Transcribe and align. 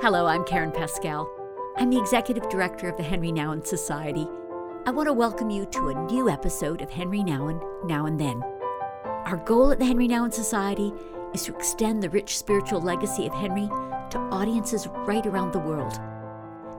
Hello, 0.00 0.26
I'm 0.26 0.44
Karen 0.44 0.70
Pascal. 0.70 1.28
I'm 1.76 1.90
the 1.90 1.98
Executive 1.98 2.48
Director 2.48 2.88
of 2.88 2.96
the 2.96 3.02
Henri 3.02 3.32
Nouwen 3.32 3.66
Society. 3.66 4.28
I 4.86 4.92
want 4.92 5.08
to 5.08 5.12
welcome 5.12 5.50
you 5.50 5.66
to 5.66 5.88
a 5.88 6.06
new 6.06 6.30
episode 6.30 6.82
of 6.82 6.88
Henri 6.88 7.18
Nouwen 7.18 7.60
Now 7.84 8.06
and 8.06 8.18
Then. 8.18 8.40
Our 9.26 9.42
goal 9.44 9.72
at 9.72 9.80
the 9.80 9.84
Henri 9.84 10.06
Nouwen 10.06 10.32
Society 10.32 10.92
is 11.34 11.42
to 11.42 11.56
extend 11.56 12.00
the 12.00 12.10
rich 12.10 12.38
spiritual 12.38 12.80
legacy 12.80 13.26
of 13.26 13.34
Henri 13.34 13.66
to 14.10 14.18
audiences 14.30 14.86
right 14.86 15.26
around 15.26 15.52
the 15.52 15.58
world. 15.58 15.98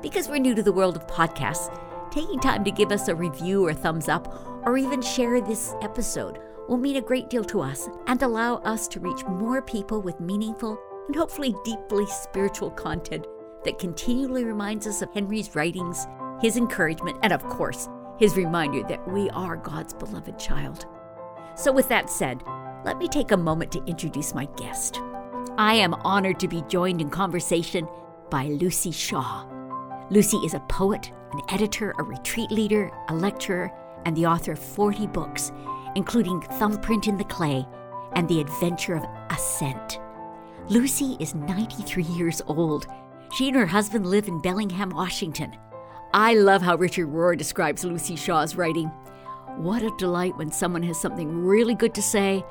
Because 0.01 0.29
we're 0.29 0.37
new 0.37 0.55
to 0.55 0.63
the 0.63 0.71
world 0.71 0.95
of 0.95 1.05
podcasts, 1.05 1.77
taking 2.11 2.39
time 2.39 2.63
to 2.63 2.71
give 2.71 2.93
us 2.93 3.09
a 3.09 3.15
review 3.15 3.65
or 3.65 3.73
thumbs 3.73 4.07
up, 4.07 4.63
or 4.65 4.77
even 4.77 5.01
share 5.01 5.41
this 5.41 5.75
episode 5.81 6.39
will 6.69 6.77
mean 6.77 6.95
a 6.95 7.01
great 7.01 7.29
deal 7.29 7.43
to 7.43 7.59
us 7.59 7.89
and 8.07 8.23
allow 8.23 8.59
us 8.59 8.87
to 8.87 9.01
reach 9.01 9.25
more 9.25 9.61
people 9.61 10.01
with 10.01 10.21
meaningful 10.21 10.79
and 11.09 11.15
hopefully 11.15 11.55
deeply 11.63 12.05
spiritual 12.05 12.69
content 12.69 13.25
that 13.65 13.79
continually 13.79 14.43
reminds 14.43 14.85
us 14.85 15.01
of 15.01 15.11
Henri's 15.11 15.55
writings, 15.55 16.05
his 16.39 16.55
encouragement, 16.55 17.17
and 17.23 17.33
of 17.33 17.43
course, 17.49 17.89
his 18.19 18.37
reminder 18.37 18.83
that 18.87 19.11
we 19.11 19.27
are 19.31 19.57
God's 19.57 19.91
beloved 19.91 20.37
child. 20.37 20.85
So, 21.55 21.71
with 21.71 21.89
that 21.89 22.11
said, 22.11 22.43
let 22.85 22.99
me 22.99 23.07
take 23.07 23.31
a 23.31 23.37
moment 23.37 23.71
to 23.71 23.83
introduce 23.85 24.35
my 24.35 24.45
guest. 24.55 25.01
I 25.57 25.73
am 25.73 25.95
honored 25.95 26.39
to 26.41 26.47
be 26.47 26.61
joined 26.67 27.01
in 27.01 27.09
conversation 27.09 27.87
by 28.29 28.45
Luci 28.45 28.93
Shaw. 28.93 29.47
Luci 30.11 30.45
is 30.45 30.53
a 30.53 30.63
poet, 30.69 31.11
an 31.31 31.41
editor, 31.49 31.95
a 31.97 32.03
retreat 32.03 32.51
leader, 32.51 32.91
a 33.07 33.15
lecturer, 33.15 33.71
and 34.05 34.15
the 34.15 34.27
author 34.27 34.51
of 34.51 34.59
40 34.59 35.07
books, 35.07 35.51
including 35.95 36.39
Thumbprint 36.39 37.07
in 37.07 37.17
the 37.17 37.23
Clay 37.23 37.65
and 38.13 38.29
The 38.29 38.41
Adventure 38.41 38.93
of 38.93 39.05
Ascent. 39.31 39.99
Luci 40.69 41.19
is 41.19 41.33
93 41.33 42.03
years 42.03 42.43
old. 42.45 42.85
She 43.35 43.47
and 43.47 43.57
her 43.57 43.65
husband 43.65 44.05
live 44.05 44.27
in 44.27 44.39
Bellingham, 44.39 44.91
Washington. 44.91 45.57
I 46.13 46.35
love 46.35 46.61
how 46.61 46.75
Richard 46.75 47.07
Rohr 47.07 47.35
describes 47.35 47.83
Luci 47.83 48.15
Shaw's 48.15 48.55
writing. 48.55 48.85
What 49.57 49.81
a 49.81 49.89
delight 49.97 50.37
when 50.37 50.51
someone 50.51 50.83
has 50.83 51.01
something 51.01 51.43
really 51.43 51.73
good 51.73 51.95
to 51.95 52.03
say 52.03 52.45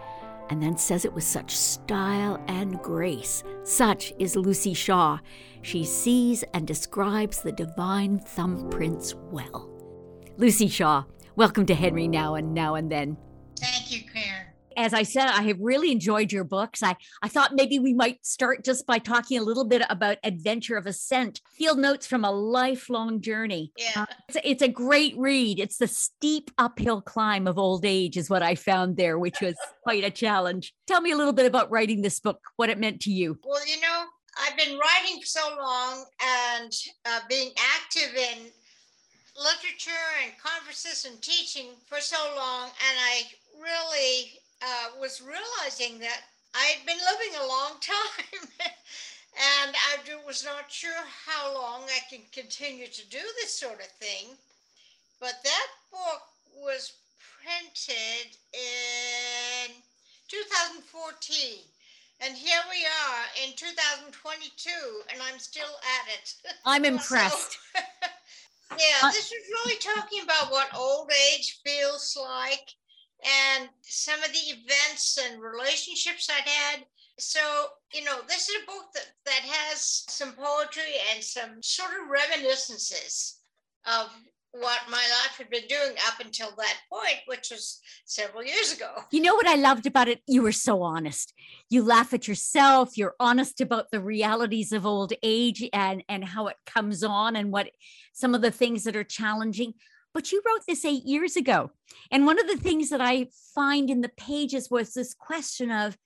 and 0.50 0.60
then 0.60 0.76
says 0.76 1.04
it 1.04 1.12
with 1.12 1.22
such 1.22 1.56
style 1.56 2.42
and 2.48 2.82
grace. 2.82 3.44
Such 3.62 4.12
is 4.18 4.34
Luci 4.34 4.76
Shaw. 4.76 5.20
She 5.62 5.84
sees 5.84 6.42
and 6.54 6.66
describes 6.66 7.40
the 7.40 7.52
divine 7.52 8.18
thumbprints 8.18 9.14
well. 9.30 9.70
Luci 10.38 10.68
Shaw, 10.68 11.04
welcome 11.36 11.66
to 11.66 11.74
Henri 11.74 12.08
Now 12.08 12.34
and 12.34 12.52
Now 12.52 12.74
and 12.74 12.90
Then. 12.90 13.16
Thank 13.60 13.92
you, 13.92 14.00
Karen 14.12 14.27
as 14.78 14.94
I 14.94 15.02
said, 15.02 15.26
I 15.26 15.42
have 15.42 15.58
really 15.60 15.90
enjoyed 15.90 16.30
your 16.30 16.44
books. 16.44 16.84
I, 16.84 16.94
I 17.20 17.28
thought 17.28 17.54
maybe 17.54 17.80
we 17.80 17.92
might 17.92 18.24
start 18.24 18.64
just 18.64 18.86
by 18.86 18.98
talking 18.98 19.36
a 19.36 19.42
little 19.42 19.64
bit 19.64 19.82
about 19.90 20.18
Adventure 20.22 20.76
of 20.76 20.86
Ascent, 20.86 21.40
field 21.52 21.78
notes 21.78 22.06
from 22.06 22.24
a 22.24 22.30
lifelong 22.30 23.20
journey. 23.20 23.72
Yeah. 23.76 24.02
Uh, 24.02 24.06
it's, 24.28 24.38
it's, 24.44 24.62
a 24.62 24.68
great 24.68 25.14
read. 25.18 25.58
It's 25.58 25.78
the 25.78 25.88
steep 25.88 26.52
uphill 26.58 27.00
climb 27.00 27.48
of 27.48 27.58
old 27.58 27.84
age, 27.84 28.16
is 28.16 28.30
what 28.30 28.42
I 28.42 28.54
found 28.54 28.96
there, 28.96 29.18
which 29.18 29.40
was 29.40 29.56
quite 29.82 30.04
a 30.04 30.10
challenge. 30.10 30.72
Tell 30.86 31.00
me 31.00 31.10
a 31.10 31.16
little 31.16 31.32
bit 31.32 31.46
about 31.46 31.70
writing 31.72 32.00
this 32.00 32.20
book, 32.20 32.40
what 32.54 32.70
it 32.70 32.78
meant 32.78 33.00
to 33.02 33.10
you. 33.10 33.36
Well, 33.44 33.66
you 33.66 33.80
know, 33.80 34.04
I've 34.40 34.56
been 34.56 34.78
writing 34.78 35.20
for 35.20 35.26
so 35.26 35.56
long 35.58 36.04
and 36.22 36.72
uh, 37.04 37.20
being 37.28 37.50
active 37.74 38.14
in 38.14 38.46
literature 39.36 39.90
and 40.22 40.32
conferences 40.38 41.04
and 41.04 41.20
teaching 41.20 41.70
for 41.88 42.00
so 42.00 42.16
long, 42.36 42.66
and 42.66 42.98
I 43.00 43.22
really 43.60 44.38
uh, 44.62 45.00
was 45.00 45.22
realizing 45.22 45.98
that 46.00 46.20
I 46.54 46.64
had 46.76 46.86
been 46.86 46.98
living 46.98 47.40
a 47.40 47.46
long 47.46 47.72
time 47.80 48.48
and 49.38 49.74
I 49.74 49.98
was 50.26 50.44
not 50.44 50.70
sure 50.70 51.04
how 51.26 51.54
long 51.54 51.82
I 51.84 52.00
can 52.10 52.22
continue 52.32 52.86
to 52.86 53.08
do 53.08 53.20
this 53.40 53.54
sort 53.54 53.80
of 53.80 53.86
thing. 53.98 54.36
But 55.20 55.34
that 55.42 55.66
book 55.90 56.22
was 56.62 56.92
printed 57.42 58.36
in 58.52 59.74
2014. 60.28 61.64
And 62.20 62.36
here 62.36 62.60
we 62.68 62.84
are 62.84 63.46
in 63.46 63.54
2022, 63.54 64.70
and 65.12 65.22
I'm 65.22 65.38
still 65.38 65.62
at 65.64 66.12
it. 66.12 66.34
I'm 66.66 66.84
impressed. 66.84 67.58
So, 67.74 67.80
yeah, 68.72 69.10
this 69.10 69.32
is 69.32 69.48
really 69.50 69.78
talking 69.78 70.22
about 70.24 70.50
what 70.50 70.74
old 70.76 71.10
age 71.32 71.60
feels 71.64 72.18
like 72.20 72.74
and 73.24 73.68
some 73.82 74.22
of 74.22 74.32
the 74.32 74.54
events 74.54 75.18
and 75.18 75.42
relationships 75.42 76.28
I'd 76.30 76.48
had. 76.48 76.84
So, 77.18 77.40
you 77.92 78.04
know, 78.04 78.18
this 78.28 78.48
is 78.48 78.62
a 78.62 78.66
book 78.66 78.92
that, 78.94 79.06
that 79.26 79.42
has 79.42 80.04
some 80.08 80.32
poetry 80.32 80.94
and 81.12 81.22
some 81.22 81.62
sort 81.62 81.90
of 81.90 82.08
reminiscences 82.08 83.40
of 83.86 84.10
what 84.52 84.80
my 84.88 84.96
life 84.96 85.36
had 85.36 85.50
been 85.50 85.66
doing 85.68 85.92
up 86.06 86.20
until 86.24 86.50
that 86.56 86.76
point, 86.90 87.18
which 87.26 87.50
was 87.50 87.80
several 88.04 88.42
years 88.42 88.72
ago. 88.72 88.90
You 89.10 89.20
know 89.20 89.34
what 89.34 89.46
I 89.46 89.56
loved 89.56 89.86
about 89.86 90.08
it? 90.08 90.20
You 90.26 90.42
were 90.42 90.52
so 90.52 90.82
honest. 90.82 91.34
You 91.68 91.82
laugh 91.82 92.14
at 92.14 92.26
yourself. 92.26 92.96
You're 92.96 93.14
honest 93.20 93.60
about 93.60 93.90
the 93.90 94.00
realities 94.00 94.72
of 94.72 94.86
old 94.86 95.12
age 95.22 95.68
and 95.72 96.02
and 96.08 96.24
how 96.24 96.46
it 96.46 96.56
comes 96.66 97.04
on 97.04 97.36
and 97.36 97.52
what 97.52 97.70
some 98.12 98.34
of 98.34 98.40
the 98.40 98.50
things 98.50 98.84
that 98.84 98.96
are 98.96 99.04
challenging 99.04 99.74
but 100.18 100.32
you 100.32 100.42
wrote 100.44 100.62
this 100.66 100.84
eight 100.84 101.04
years 101.04 101.36
ago. 101.36 101.70
And 102.10 102.26
one 102.26 102.40
of 102.40 102.48
the 102.48 102.56
things 102.56 102.90
that 102.90 103.00
I 103.00 103.28
find 103.54 103.88
in 103.88 104.00
the 104.00 104.08
pages 104.08 104.68
was 104.68 104.92
this 104.92 105.14
question 105.14 105.70
of 105.70 105.96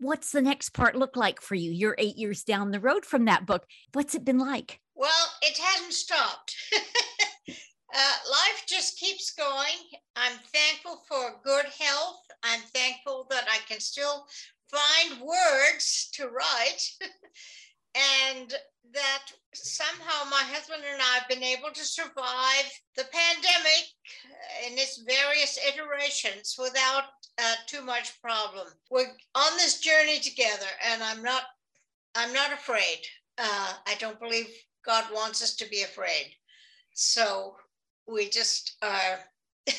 what's 0.00 0.32
the 0.32 0.42
next 0.42 0.70
part 0.70 0.96
look 0.96 1.14
like 1.14 1.40
for 1.40 1.54
you? 1.54 1.70
You're 1.70 1.94
eight 1.98 2.16
years 2.16 2.42
down 2.42 2.72
the 2.72 2.80
road 2.80 3.06
from 3.06 3.26
that 3.26 3.46
book. 3.46 3.64
What's 3.92 4.16
it 4.16 4.24
been 4.24 4.40
like? 4.40 4.80
Well, 4.96 5.28
it 5.40 5.56
hasn't 5.56 5.92
stopped. 5.92 6.56
uh, 7.48 8.16
life 8.28 8.64
just 8.66 8.98
keeps 8.98 9.32
going. 9.34 10.00
I'm 10.16 10.38
thankful 10.52 11.04
for 11.08 11.40
good 11.44 11.66
health. 11.78 12.24
I'm 12.42 12.62
thankful 12.74 13.28
that 13.30 13.44
I 13.48 13.58
can 13.68 13.78
still 13.78 14.26
find 14.68 15.20
words 15.20 16.10
to 16.14 16.26
write. 16.26 16.90
and 17.94 18.54
that 18.92 19.22
somehow 19.54 20.28
my 20.30 20.42
husband 20.42 20.82
and 20.90 21.00
I 21.00 21.18
have 21.18 21.28
been 21.28 21.42
able 21.42 21.70
to 21.72 21.84
survive 21.84 22.70
the 22.96 23.04
pandemic 23.12 23.88
in 24.66 24.78
its 24.78 25.02
various 25.06 25.58
iterations 25.66 26.56
without 26.58 27.04
uh, 27.38 27.54
too 27.66 27.82
much 27.82 28.20
problem. 28.20 28.66
We're 28.90 29.12
on 29.34 29.56
this 29.56 29.80
journey 29.80 30.18
together, 30.20 30.66
and 30.90 31.02
I'm 31.02 31.22
not, 31.22 31.42
I'm 32.14 32.32
not 32.32 32.52
afraid. 32.52 33.00
Uh, 33.38 33.72
I 33.86 33.94
don't 33.98 34.20
believe 34.20 34.48
God 34.84 35.04
wants 35.12 35.42
us 35.42 35.54
to 35.56 35.68
be 35.68 35.82
afraid. 35.82 36.34
So 36.92 37.56
we 38.06 38.28
just 38.28 38.76
are 38.82 39.20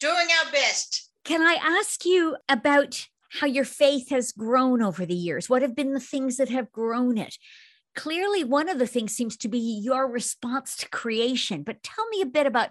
doing 0.00 0.28
our 0.44 0.52
best. 0.52 1.10
Can 1.24 1.42
I 1.42 1.58
ask 1.62 2.04
you 2.04 2.36
about 2.48 3.08
how 3.40 3.46
your 3.46 3.64
faith 3.64 4.10
has 4.10 4.32
grown 4.32 4.82
over 4.82 5.04
the 5.04 5.14
years? 5.14 5.48
What 5.48 5.62
have 5.62 5.74
been 5.74 5.92
the 5.92 6.00
things 6.00 6.36
that 6.36 6.48
have 6.48 6.72
grown 6.72 7.18
it? 7.18 7.36
clearly 7.94 8.42
one 8.44 8.68
of 8.68 8.78
the 8.78 8.86
things 8.86 9.14
seems 9.14 9.36
to 9.36 9.48
be 9.48 9.58
your 9.58 10.10
response 10.10 10.76
to 10.76 10.88
creation 10.88 11.62
but 11.62 11.82
tell 11.82 12.06
me 12.08 12.20
a 12.20 12.26
bit 12.26 12.46
about 12.46 12.70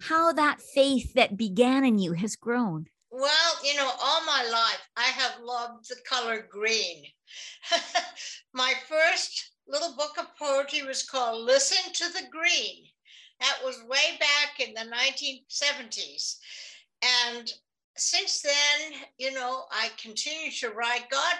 how 0.00 0.32
that 0.32 0.60
faith 0.74 1.12
that 1.14 1.36
began 1.36 1.84
in 1.84 1.98
you 1.98 2.12
has 2.12 2.36
grown 2.36 2.86
well 3.10 3.52
you 3.64 3.74
know 3.76 3.90
all 4.02 4.24
my 4.24 4.48
life 4.50 4.88
i 4.96 5.04
have 5.04 5.32
loved 5.42 5.88
the 5.88 5.96
color 6.08 6.46
green 6.50 7.04
my 8.54 8.72
first 8.88 9.50
little 9.68 9.94
book 9.94 10.16
of 10.18 10.26
poetry 10.38 10.82
was 10.82 11.04
called 11.04 11.44
listen 11.44 11.92
to 11.92 12.04
the 12.12 12.28
green 12.30 12.84
that 13.40 13.58
was 13.64 13.82
way 13.88 14.18
back 14.18 14.66
in 14.66 14.72
the 14.74 14.94
1970s 14.94 16.36
and 17.28 17.52
since 17.96 18.42
then 18.42 19.00
you 19.18 19.32
know 19.32 19.64
i 19.70 19.88
continue 19.98 20.50
to 20.50 20.70
write 20.70 21.08
god 21.10 21.34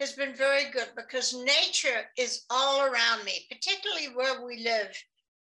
has 0.00 0.12
been 0.12 0.34
very 0.34 0.70
good 0.72 0.88
because 0.94 1.34
nature 1.34 2.04
is 2.18 2.44
all 2.50 2.84
around 2.84 3.24
me, 3.24 3.46
particularly 3.50 4.08
where 4.14 4.44
we 4.44 4.62
live 4.62 4.94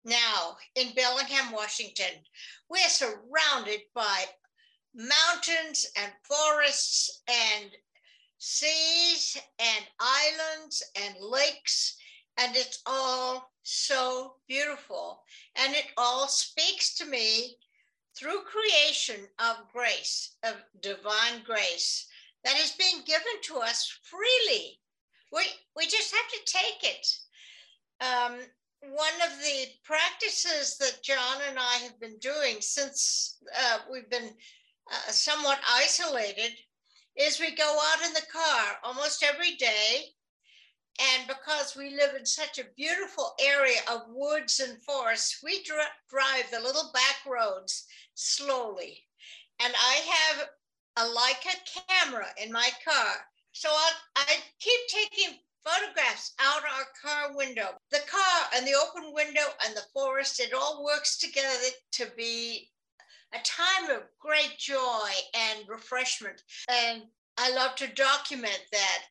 now 0.04 0.58
in 0.76 0.94
Bellingham, 0.96 1.52
Washington. 1.52 2.24
We 2.70 2.80
are 2.80 2.90
surrounded 2.90 3.82
by 3.94 4.26
mountains 4.96 5.86
and 5.96 6.12
forests 6.24 7.22
and 7.28 7.70
seas 8.40 9.38
and 9.60 9.86
islands 10.00 10.84
and 11.00 11.16
lakes, 11.20 11.98
and 12.38 12.56
it's 12.56 12.82
all 12.88 13.52
so 13.62 14.38
beautiful. 14.48 15.22
And 15.56 15.76
it 15.76 15.86
all 15.98 16.28
speaks 16.28 16.96
to 16.96 17.06
me 17.06 17.58
through 18.18 18.42
creation 18.42 19.28
of 19.40 19.72
grace, 19.72 20.36
of 20.44 20.56
divine 20.82 21.44
grace 21.46 22.08
that 22.44 22.58
is 22.58 22.72
being 22.72 23.04
given 23.06 23.42
to 23.44 23.58
us 23.58 23.98
freely. 24.04 24.80
We, 25.32 25.44
we 25.76 25.86
just 25.86 26.14
have 26.14 26.28
to 26.30 26.52
take 26.52 26.84
it. 26.84 27.08
Um, 28.02 28.40
one 28.82 29.22
of 29.24 29.38
the 29.40 29.66
practices 29.84 30.78
that 30.78 31.04
John 31.04 31.38
and 31.48 31.60
I 31.60 31.76
have 31.84 32.00
been 32.00 32.18
doing 32.18 32.58
since 32.60 33.38
uh, 33.58 33.80
we've 33.92 34.10
been 34.10 34.32
uh, 34.92 35.12
somewhat 35.12 35.60
isolated 35.70 36.52
is 37.16 37.40
we 37.40 37.56
go 37.56 37.80
out 37.92 38.06
in 38.06 38.14
the 38.14 38.26
car 38.32 38.78
almost 38.84 39.24
every 39.24 39.56
day 39.56 40.14
And 41.00 41.28
because 41.28 41.76
we 41.76 41.96
live 41.96 42.16
in 42.16 42.26
such 42.26 42.60
a 42.60 42.66
beautiful 42.76 43.34
area 43.40 43.80
of 43.90 44.02
woods 44.10 44.60
and 44.60 44.82
forests, 44.84 45.40
we 45.44 45.64
dr- 45.64 45.88
drive 46.10 46.50
the 46.52 46.60
little 46.60 46.92
back 46.94 47.18
roads 47.26 47.86
slowly. 48.14 49.08
And 49.64 49.74
I 49.76 49.94
have 50.16 50.50
a 50.98 51.04
Leica 51.04 51.56
camera 51.88 52.28
in 52.42 52.52
my 52.52 52.70
car. 52.84 53.14
So 53.54 53.70
I, 53.70 53.92
I 54.16 54.36
keep 54.60 54.80
taking 54.88 55.40
photographs 55.64 56.34
out 56.40 56.64
our 56.64 56.86
car 57.02 57.36
window. 57.36 57.70
The 57.92 58.02
car 58.10 58.50
and 58.56 58.66
the 58.66 58.76
open 58.76 59.14
window 59.14 59.46
and 59.66 59.76
the 59.76 59.86
forest, 59.94 60.40
it 60.40 60.54
all 60.54 60.84
works 60.84 61.18
together 61.18 61.70
to 61.94 62.08
be 62.18 62.70
a 63.34 63.40
time 63.44 63.90
of 63.90 64.04
great 64.20 64.58
joy 64.58 65.10
and 65.34 65.68
refreshment. 65.68 66.42
And 66.70 67.04
I 67.38 67.52
love 67.52 67.76
to 67.78 67.88
document 67.88 68.62
that 68.72 69.04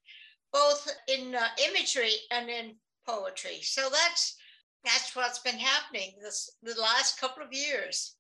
both 0.52 0.88
in 1.08 1.35
uh, 1.35 1.47
imagery 1.69 2.12
and 2.31 2.49
in 2.49 2.75
poetry. 3.06 3.58
So 3.62 3.88
that's 3.91 4.37
that's 4.85 5.14
what's 5.14 5.41
been 5.41 5.58
happening 5.58 6.12
this 6.23 6.50
the 6.62 6.75
last 6.81 7.20
couple 7.20 7.43
of 7.43 7.52
years. 7.52 8.17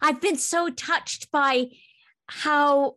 I've 0.00 0.20
been 0.20 0.36
so 0.36 0.70
touched 0.70 1.30
by 1.30 1.66
how 2.28 2.96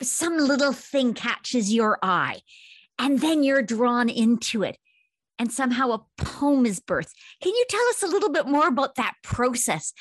some 0.00 0.38
little 0.38 0.72
thing 0.72 1.14
catches 1.14 1.72
your 1.72 1.98
eye 2.02 2.40
and 2.98 3.20
then 3.20 3.42
you're 3.42 3.62
drawn 3.62 4.08
into 4.08 4.62
it 4.62 4.78
and 5.38 5.52
somehow 5.52 5.90
a 5.90 6.04
poem 6.16 6.66
is 6.66 6.80
birthed. 6.80 7.12
Can 7.42 7.54
you 7.54 7.64
tell 7.68 7.86
us 7.90 8.02
a 8.02 8.08
little 8.08 8.30
bit 8.30 8.46
more 8.46 8.68
about 8.68 8.96
that 8.96 9.14
process 9.22 9.92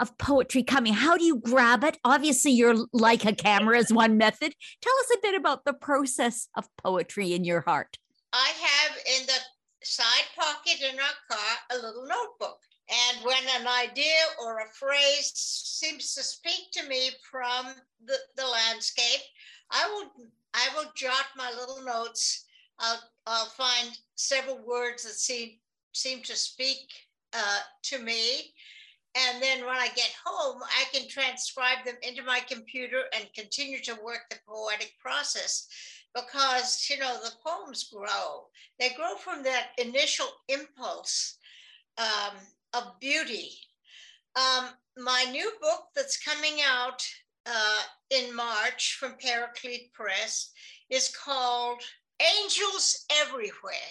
of 0.00 0.16
poetry 0.18 0.62
coming? 0.62 0.92
How 0.92 1.16
do 1.16 1.24
you 1.24 1.36
grab 1.36 1.84
it? 1.84 1.98
Obviously, 2.04 2.52
you're 2.52 2.86
like 2.92 3.24
a 3.24 3.34
camera 3.34 3.78
is 3.78 3.92
one 3.92 4.16
method. 4.16 4.54
Tell 4.80 4.94
us 5.00 5.16
a 5.16 5.20
bit 5.22 5.34
about 5.34 5.64
the 5.64 5.74
process 5.74 6.48
of 6.56 6.68
poetry 6.76 7.32
in 7.34 7.44
your 7.44 7.60
heart. 7.60 7.98
I 8.32 8.50
have 8.60 8.96
in 9.18 9.26
the 9.26 9.38
side 9.82 10.26
pocket 10.36 10.80
in 10.82 10.98
our 10.98 11.36
car 11.36 11.56
a 11.72 11.76
little 11.76 12.06
notebook. 12.06 12.58
And 12.90 13.24
when 13.24 13.42
an 13.60 13.68
idea 13.68 14.16
or 14.42 14.58
a 14.58 14.68
phrase 14.68 15.32
seems 15.34 16.14
to 16.14 16.22
speak 16.22 16.72
to 16.72 16.88
me 16.88 17.10
from 17.30 17.68
the, 18.04 18.16
the 18.36 18.46
landscape, 18.46 19.22
I 19.70 19.88
will 19.88 20.28
I 20.52 20.68
will 20.74 20.90
jot 20.96 21.26
my 21.36 21.50
little 21.50 21.84
notes. 21.84 22.46
I'll, 22.80 23.00
I'll 23.26 23.46
find 23.46 23.96
several 24.16 24.58
words 24.66 25.04
that 25.04 25.12
seem 25.12 25.58
seem 25.92 26.22
to 26.22 26.34
speak 26.34 26.88
uh, 27.32 27.60
to 27.84 27.98
me. 27.98 28.52
And 29.16 29.42
then 29.42 29.66
when 29.66 29.76
I 29.76 29.88
get 29.88 30.14
home, 30.24 30.62
I 30.62 30.84
can 30.92 31.08
transcribe 31.08 31.84
them 31.84 31.96
into 32.02 32.22
my 32.22 32.40
computer 32.48 33.02
and 33.14 33.26
continue 33.34 33.80
to 33.82 33.98
work 34.04 34.20
the 34.30 34.36
poetic 34.46 34.92
process 35.00 35.66
because, 36.14 36.86
you 36.88 36.98
know, 36.98 37.16
the 37.22 37.32
poems 37.44 37.90
grow. 37.92 38.46
They 38.78 38.90
grow 38.90 39.16
from 39.16 39.42
that 39.44 39.68
initial 39.78 40.28
impulse 40.48 41.38
um, 41.98 42.36
of 42.72 42.98
beauty. 43.00 43.50
Um, 44.36 44.66
my 44.96 45.26
new 45.30 45.50
book 45.60 45.84
that's 45.94 46.22
coming 46.22 46.58
out 46.64 47.04
uh, 47.46 47.82
in 48.10 48.34
March 48.34 48.96
from 49.00 49.16
Paraclete 49.18 49.92
Press 49.92 50.52
is 50.88 51.14
called 51.16 51.82
Angels 52.20 53.06
Everywhere. 53.22 53.90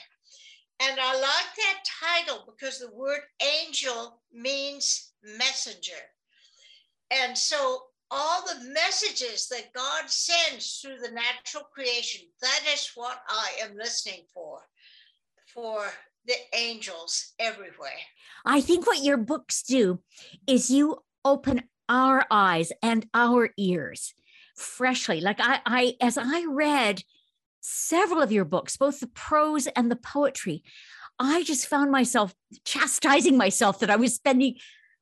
And 0.81 0.97
I 0.99 1.13
like 1.13 1.21
that 1.57 1.83
title 2.25 2.45
because 2.47 2.79
the 2.79 2.91
word 2.91 3.21
angel 3.41 4.21
means 4.31 5.11
messenger. 5.37 6.01
And 7.11 7.37
so 7.37 7.81
all 8.11 8.43
the 8.45 8.71
messages 8.73 9.47
that 9.49 9.73
God 9.73 10.09
sends 10.09 10.79
through 10.79 10.97
the 10.99 11.11
natural 11.11 11.65
creation, 11.73 12.21
that 12.41 12.61
is 12.73 12.91
what 12.95 13.19
I 13.27 13.49
am 13.61 13.75
listening 13.75 14.23
for, 14.33 14.59
for 15.53 15.85
the 16.25 16.35
angels 16.53 17.33
everywhere. 17.39 17.99
I 18.45 18.61
think 18.61 18.87
what 18.87 19.03
your 19.03 19.17
books 19.17 19.63
do 19.63 19.99
is 20.47 20.69
you 20.69 20.99
open 21.25 21.63
our 21.87 22.25
eyes 22.31 22.71
and 22.81 23.05
our 23.13 23.49
ears 23.57 24.13
freshly. 24.55 25.21
Like 25.21 25.39
I, 25.39 25.59
I 25.65 25.93
as 26.01 26.17
I 26.17 26.45
read 26.47 27.03
several 27.61 28.21
of 28.21 28.31
your 28.31 28.45
books, 28.45 28.77
both 28.77 28.99
the 28.99 29.07
prose 29.07 29.67
and 29.67 29.91
the 29.91 29.95
poetry, 29.95 30.63
I 31.19 31.43
just 31.43 31.67
found 31.67 31.91
myself 31.91 32.33
chastising 32.65 33.37
myself 33.37 33.79
that 33.79 33.89
I 33.89 33.97
was 33.97 34.15
spending 34.15 34.55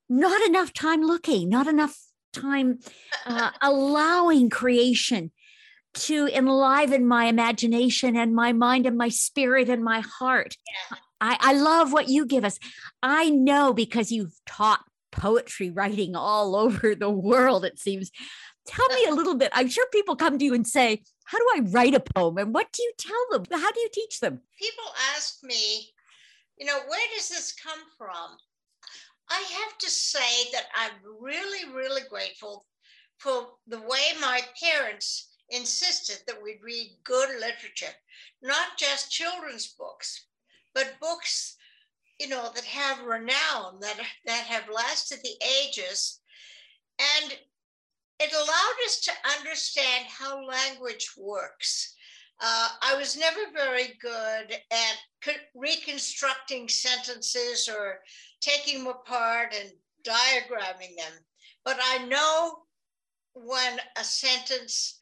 not 0.09 0.41
enough 0.47 0.73
time 0.73 1.01
looking, 1.01 1.49
not 1.49 1.67
enough 1.67 1.97
time 2.33 2.79
uh, 3.25 3.51
allowing 3.61 4.49
creation 4.49 5.31
to 5.93 6.27
enliven 6.27 7.07
my 7.07 7.25
imagination 7.25 8.15
and 8.15 8.35
my 8.35 8.53
mind 8.53 8.85
and 8.85 8.97
my 8.97 9.09
spirit 9.09 9.69
and 9.69 9.83
my 9.83 9.99
heart. 9.99 10.55
Yeah. 10.91 10.97
I, 11.19 11.37
I 11.39 11.53
love 11.53 11.91
what 11.91 12.09
you 12.09 12.25
give 12.25 12.45
us. 12.45 12.59
I 13.01 13.29
know 13.29 13.73
because 13.73 14.11
you've 14.11 14.39
taught 14.45 14.83
poetry 15.11 15.71
writing 15.71 16.15
all 16.15 16.55
over 16.63 16.95
the 16.95 17.09
world, 17.09 17.65
it 17.65 17.79
seems. 17.79 18.11
Tell 18.67 18.87
me 18.89 19.05
a 19.05 19.13
little 19.15 19.35
bit. 19.35 19.51
I'm 19.53 19.69
sure 19.69 19.87
people 19.91 20.15
come 20.15 20.37
to 20.37 20.45
you 20.45 20.53
and 20.53 20.67
say, 20.67 21.03
How 21.27 21.37
do 21.37 21.45
I 21.55 21.69
write 21.69 21.93
a 21.93 21.99
poem? 21.99 22.37
And 22.37 22.53
what 22.53 22.71
do 22.73 22.81
you 22.83 22.91
tell 22.97 23.25
them? 23.31 23.45
How 23.51 23.71
do 23.71 23.79
you 23.79 23.89
teach 23.91 24.19
them? 24.19 24.41
People 24.59 24.91
ask 25.15 25.43
me, 25.43 25.93
you 26.57 26.65
know, 26.65 26.79
where 26.87 27.07
does 27.15 27.29
this 27.29 27.53
come 27.53 27.79
from? 27.97 28.37
I 29.29 29.43
have 29.61 29.77
to 29.79 29.89
say 29.89 30.49
that 30.53 30.67
I'm 30.75 30.91
really, 31.21 31.73
really 31.73 32.03
grateful 32.09 32.65
for 33.17 33.47
the 33.67 33.81
way 33.81 34.01
my 34.21 34.41
parents 34.61 35.33
insisted 35.49 36.19
that 36.27 36.41
we 36.41 36.59
read 36.63 36.97
good 37.03 37.29
literature, 37.39 37.93
not 38.41 38.77
just 38.77 39.11
children's 39.11 39.67
books, 39.67 40.27
but 40.73 40.95
books 41.01 41.57
you 42.19 42.27
know, 42.27 42.49
that 42.55 42.63
have 42.63 43.05
renown, 43.05 43.79
that, 43.81 43.97
that 44.25 44.45
have 44.47 44.69
lasted 44.73 45.19
the 45.23 45.35
ages. 45.65 46.19
And 47.21 47.33
it 48.19 48.33
allowed 48.33 48.85
us 48.85 48.99
to 49.01 49.11
understand 49.37 50.05
how 50.07 50.43
language 50.45 51.11
works. 51.17 51.95
Uh, 52.39 52.69
I 52.81 52.95
was 52.95 53.17
never 53.17 53.51
very 53.53 53.97
good 53.99 54.55
at 54.71 55.35
reconstructing 55.55 56.69
sentences 56.69 57.67
or 57.67 57.99
taking 58.41 58.83
them 58.83 58.87
apart 58.87 59.55
and 59.59 59.71
diagramming 60.03 60.95
them, 60.97 61.13
but 61.65 61.77
I 61.81 62.05
know 62.05 62.59
when 63.33 63.79
a 63.97 64.03
sentence 64.03 64.99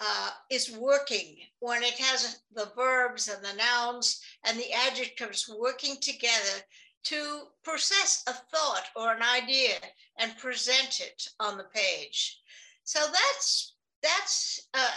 uh, 0.00 0.30
is 0.50 0.76
working 0.76 1.36
when 1.60 1.82
it 1.82 1.98
has 1.98 2.40
the 2.54 2.70
verbs 2.76 3.28
and 3.28 3.44
the 3.44 3.56
nouns 3.56 4.20
and 4.44 4.58
the 4.58 4.72
adjectives 4.72 5.52
working 5.58 5.96
together 6.00 6.62
to 7.04 7.42
process 7.62 8.24
a 8.26 8.32
thought 8.32 8.84
or 8.96 9.12
an 9.12 9.22
idea 9.22 9.74
and 10.18 10.36
present 10.38 11.00
it 11.00 11.28
on 11.40 11.56
the 11.56 11.66
page. 11.74 12.40
So 12.84 13.00
that's 13.00 13.74
that's 14.02 14.68
uh, 14.74 14.88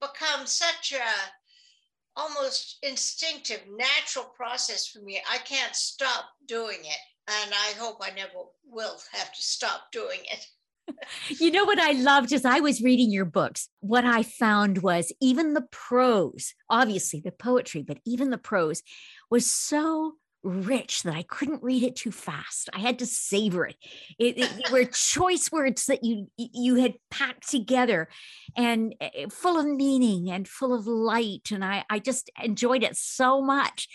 become 0.00 0.46
such 0.46 0.92
a 0.92 2.18
almost 2.18 2.78
instinctive, 2.82 3.62
natural 3.68 4.24
process 4.24 4.88
for 4.88 5.00
me. 5.00 5.20
I 5.30 5.38
can't 5.38 5.74
stop 5.74 6.26
doing 6.46 6.78
it, 6.80 6.98
and 7.28 7.52
I 7.52 7.72
hope 7.78 7.98
I 8.00 8.10
never 8.10 8.44
will 8.64 8.98
have 9.12 9.32
to 9.32 9.42
stop 9.42 9.92
doing 9.92 10.20
it 10.24 10.46
you 11.40 11.50
know 11.50 11.64
what 11.64 11.78
I 11.78 11.92
loved 11.92 12.32
as 12.32 12.44
I 12.44 12.60
was 12.60 12.82
reading 12.82 13.10
your 13.10 13.24
books? 13.24 13.68
What 13.80 14.04
I 14.04 14.22
found 14.22 14.78
was 14.78 15.12
even 15.20 15.54
the 15.54 15.66
prose, 15.70 16.54
obviously 16.70 17.20
the 17.20 17.32
poetry, 17.32 17.82
but 17.82 17.98
even 18.04 18.30
the 18.30 18.38
prose 18.38 18.82
was 19.30 19.50
so 19.50 20.14
rich 20.46 21.02
that 21.02 21.14
I 21.14 21.22
couldn't 21.22 21.62
read 21.62 21.82
it 21.82 21.96
too 21.96 22.12
fast. 22.12 22.70
I 22.72 22.78
had 22.78 22.98
to 23.00 23.06
savor 23.06 23.66
it. 23.66 23.76
It, 24.18 24.38
it 24.38 24.70
were 24.70 24.84
choice 24.92 25.50
words 25.50 25.86
that 25.86 26.04
you 26.04 26.30
you 26.36 26.76
had 26.76 26.94
packed 27.10 27.50
together, 27.50 28.08
and 28.56 28.94
eh, 29.00 29.10
eh, 29.14 29.26
full 29.30 29.58
of 29.58 29.66
meaning 29.66 30.30
and 30.30 30.46
full 30.46 30.72
of 30.72 30.86
light. 30.86 31.50
And 31.50 31.64
I 31.64 31.84
I 31.90 31.98
just 31.98 32.30
enjoyed 32.42 32.82
it 32.82 32.96
so 32.96 33.42
much. 33.42 33.88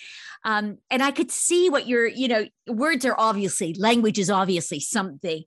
Um, 0.44 0.80
and 0.90 1.02
I 1.02 1.12
could 1.12 1.32
see 1.32 1.70
what 1.70 1.88
your 1.88 2.08
you 2.08 2.28
know 2.28 2.46
words 2.68 3.06
are 3.06 3.16
obviously 3.18 3.74
language 3.74 4.20
is 4.20 4.30
obviously 4.30 4.80
something 4.80 5.44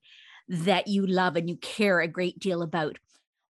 that 0.49 0.89
you 0.89 1.07
love 1.07 1.37
and 1.37 1.49
you 1.49 1.57
care 1.57 2.01
a 2.01 2.09
great 2.09 2.39
deal 2.39 2.63
about. 2.63 2.99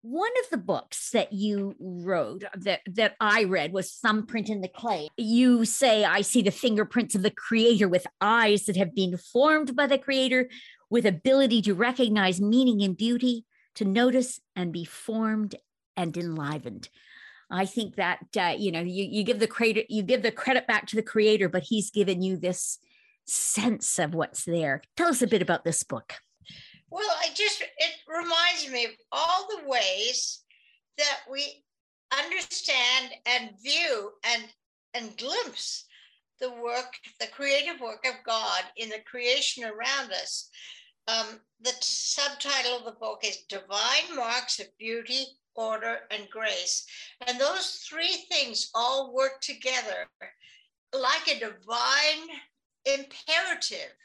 One 0.03 0.31
of 0.43 0.49
the 0.51 0.57
books 0.57 1.11
that 1.11 1.31
you 1.31 1.75
wrote 1.79 2.43
that, 2.53 2.81
that 2.87 3.15
I 3.21 3.45
read 3.45 3.71
was 3.71 3.93
Thumbprint 3.93 4.49
in 4.49 4.59
the 4.59 4.67
Clay. 4.67 5.07
You 5.15 5.63
say, 5.63 6.03
I 6.03 6.19
see 6.19 6.41
the 6.41 6.51
fingerprints 6.51 7.15
of 7.15 7.21
the 7.21 7.31
creator 7.31 7.87
with 7.87 8.05
eyes 8.19 8.65
that 8.65 8.75
have 8.75 8.93
been 8.93 9.15
formed 9.15 9.77
by 9.77 9.87
the 9.87 9.97
creator, 9.97 10.49
with 10.89 11.05
ability 11.05 11.61
to 11.61 11.73
recognize 11.73 12.41
meaning 12.41 12.83
and 12.83 12.97
beauty, 12.97 13.45
to 13.75 13.85
notice 13.85 14.41
and 14.57 14.73
be 14.73 14.83
formed 14.83 15.55
and 15.95 16.17
enlivened. 16.17 16.89
I 17.49 17.65
think 17.65 17.95
that 17.95 18.19
uh, 18.37 18.55
you 18.57 18.73
know 18.73 18.81
you 18.81 19.05
you 19.05 19.23
give 19.23 19.39
the 19.39 19.47
credit 19.47 19.85
you 19.89 20.03
give 20.03 20.21
the 20.21 20.31
credit 20.31 20.67
back 20.67 20.87
to 20.87 20.97
the 20.97 21.01
creator, 21.01 21.47
but 21.47 21.63
he's 21.63 21.91
given 21.91 22.21
you 22.21 22.35
this 22.35 22.77
sense 23.25 23.99
of 23.99 24.13
what's 24.13 24.43
there. 24.43 24.81
Tell 24.97 25.07
us 25.07 25.21
a 25.21 25.27
bit 25.27 25.41
about 25.41 25.63
this 25.63 25.83
book. 25.83 26.15
Well, 26.93 27.09
I 27.23 27.29
just, 27.33 27.59
it 27.59 27.93
reminds 28.07 28.69
me 28.71 28.85
of 28.85 28.91
all 29.11 29.47
the 29.47 29.67
ways 29.67 30.43
that 30.99 31.21
we 31.31 31.63
understand 32.15 33.15
and 33.25 33.49
view 33.63 34.11
and, 34.23 34.43
and 34.93 35.17
glimpse 35.17 35.87
the 36.39 36.51
work, 36.51 36.93
the 37.19 37.25
creative 37.35 37.81
work 37.81 38.05
of 38.05 38.23
God 38.23 38.61
in 38.77 38.89
the 38.89 38.99
creation 39.07 39.63
around 39.63 40.11
us. 40.11 40.51
Um, 41.07 41.39
the 41.61 41.73
subtitle 41.81 42.77
of 42.77 42.85
the 42.85 42.99
book 42.99 43.21
is 43.23 43.37
Divine 43.49 44.15
Marks 44.15 44.59
of 44.59 44.67
Beauty, 44.77 45.25
Order, 45.55 46.01
and 46.11 46.29
Grace. 46.29 46.85
And 47.25 47.41
those 47.41 47.87
three 47.89 48.23
things 48.29 48.69
all 48.75 49.15
work 49.15 49.41
together 49.41 50.07
like 50.93 51.27
a 51.27 51.39
divine 51.39 52.29
imperative 52.85 53.95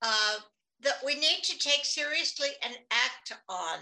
uh, 0.00 0.36
that 0.84 1.04
we 1.04 1.14
need 1.14 1.42
to 1.42 1.58
take 1.58 1.84
seriously 1.84 2.48
and 2.62 2.74
act 2.90 3.32
on. 3.48 3.78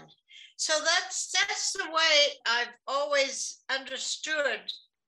So 0.57 0.73
that's 0.83 1.31
that's 1.31 1.73
the 1.73 1.91
way 1.91 2.33
I've 2.45 2.73
always 2.87 3.63
understood. 3.69 4.61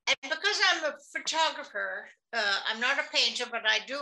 And 0.07 0.17
because 0.23 0.59
I'm 0.71 0.83
a 0.85 0.95
photographer, 1.15 2.07
uh, 2.33 2.59
I'm 2.67 2.79
not 2.79 2.99
a 2.99 3.15
painter, 3.15 3.45
but 3.49 3.63
I 3.65 3.79
do. 3.87 3.99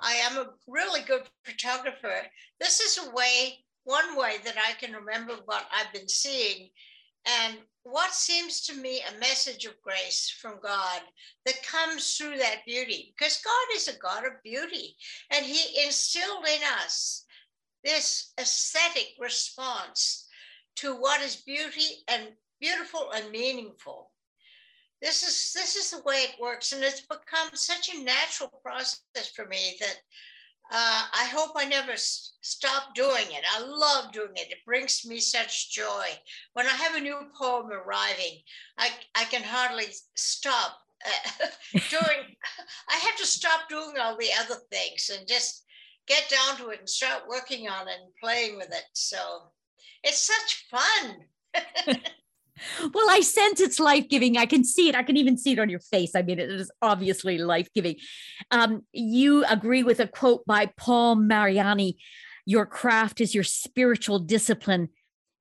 I 0.00 0.14
am 0.14 0.36
a 0.38 0.50
really 0.66 1.02
good 1.02 1.22
photographer. 1.44 2.22
This 2.60 2.80
is 2.80 2.98
a 2.98 3.10
way, 3.14 3.64
one 3.84 4.16
way 4.16 4.36
that 4.44 4.56
I 4.56 4.72
can 4.72 4.94
remember 4.94 5.34
what 5.44 5.66
I've 5.72 5.92
been 5.92 6.08
seeing 6.08 6.70
and 7.26 7.58
what 7.82 8.12
seems 8.12 8.62
to 8.62 8.74
me 8.74 9.00
a 9.00 9.20
message 9.20 9.64
of 9.64 9.80
grace 9.82 10.34
from 10.40 10.58
God 10.62 11.00
that 11.44 11.62
comes 11.62 12.16
through 12.16 12.38
that 12.38 12.64
beauty, 12.66 13.14
because 13.16 13.40
God 13.44 13.76
is 13.76 13.88
a 13.88 13.98
God 13.98 14.24
of 14.24 14.42
beauty, 14.42 14.96
and 15.32 15.44
He 15.44 15.84
instilled 15.84 16.44
in 16.46 16.60
us 16.82 17.24
this 17.84 18.32
aesthetic 18.40 19.14
response 19.20 20.28
to 20.76 20.94
what 20.94 21.20
is 21.22 21.36
beauty 21.36 22.04
and 22.08 22.28
beautiful 22.60 23.10
and 23.14 23.30
meaningful. 23.30 24.10
This 25.02 25.22
is 25.22 25.52
this 25.52 25.76
is 25.76 25.90
the 25.90 26.02
way 26.04 26.16
it 26.16 26.40
works, 26.40 26.72
and 26.72 26.82
it's 26.82 27.02
become 27.02 27.50
such 27.52 27.94
a 27.94 28.02
natural 28.02 28.50
process 28.62 29.30
for 29.34 29.46
me 29.46 29.76
that 29.80 29.96
uh, 30.72 31.02
I 31.12 31.24
hope 31.32 31.52
I 31.54 31.64
never 31.64 31.92
s- 31.92 32.32
stop 32.40 32.94
doing 32.94 33.26
it. 33.30 33.44
I 33.54 33.60
love 33.60 34.12
doing 34.12 34.32
it. 34.34 34.50
It 34.50 34.64
brings 34.66 35.06
me 35.06 35.18
such 35.18 35.70
joy. 35.70 36.06
When 36.54 36.66
I 36.66 36.70
have 36.70 36.96
a 36.96 37.00
new 37.00 37.18
poem 37.38 37.70
arriving, 37.70 38.40
I, 38.78 38.90
I 39.14 39.24
can 39.24 39.42
hardly 39.44 39.84
stop 40.16 40.78
uh, 41.06 41.46
doing, 41.90 42.36
I 42.90 42.94
have 42.94 43.16
to 43.16 43.26
stop 43.26 43.68
doing 43.68 43.94
all 44.00 44.16
the 44.16 44.30
other 44.40 44.56
things 44.72 45.10
and 45.16 45.28
just 45.28 45.65
get 46.06 46.28
down 46.28 46.56
to 46.58 46.70
it 46.70 46.80
and 46.80 46.88
start 46.88 47.24
working 47.28 47.68
on 47.68 47.88
it 47.88 47.96
and 48.02 48.12
playing 48.22 48.56
with 48.56 48.68
it. 48.68 48.84
So 48.92 49.16
it's 50.02 50.22
such 50.22 50.66
fun. 50.70 51.96
well, 52.94 53.10
I 53.10 53.20
sense 53.20 53.60
it's 53.60 53.80
life 53.80 54.08
giving. 54.08 54.36
I 54.36 54.46
can 54.46 54.64
see 54.64 54.88
it. 54.88 54.94
I 54.94 55.02
can 55.02 55.16
even 55.16 55.36
see 55.36 55.52
it 55.52 55.58
on 55.58 55.68
your 55.68 55.80
face. 55.80 56.14
I 56.14 56.22
mean, 56.22 56.38
it 56.38 56.50
is 56.50 56.70
obviously 56.80 57.38
life 57.38 57.68
giving. 57.74 57.96
Um, 58.50 58.82
you 58.92 59.44
agree 59.44 59.82
with 59.82 60.00
a 60.00 60.06
quote 60.06 60.44
by 60.46 60.70
Paul 60.76 61.16
Mariani 61.16 61.98
Your 62.44 62.66
craft 62.66 63.20
is 63.20 63.34
your 63.34 63.44
spiritual 63.44 64.18
discipline, 64.18 64.88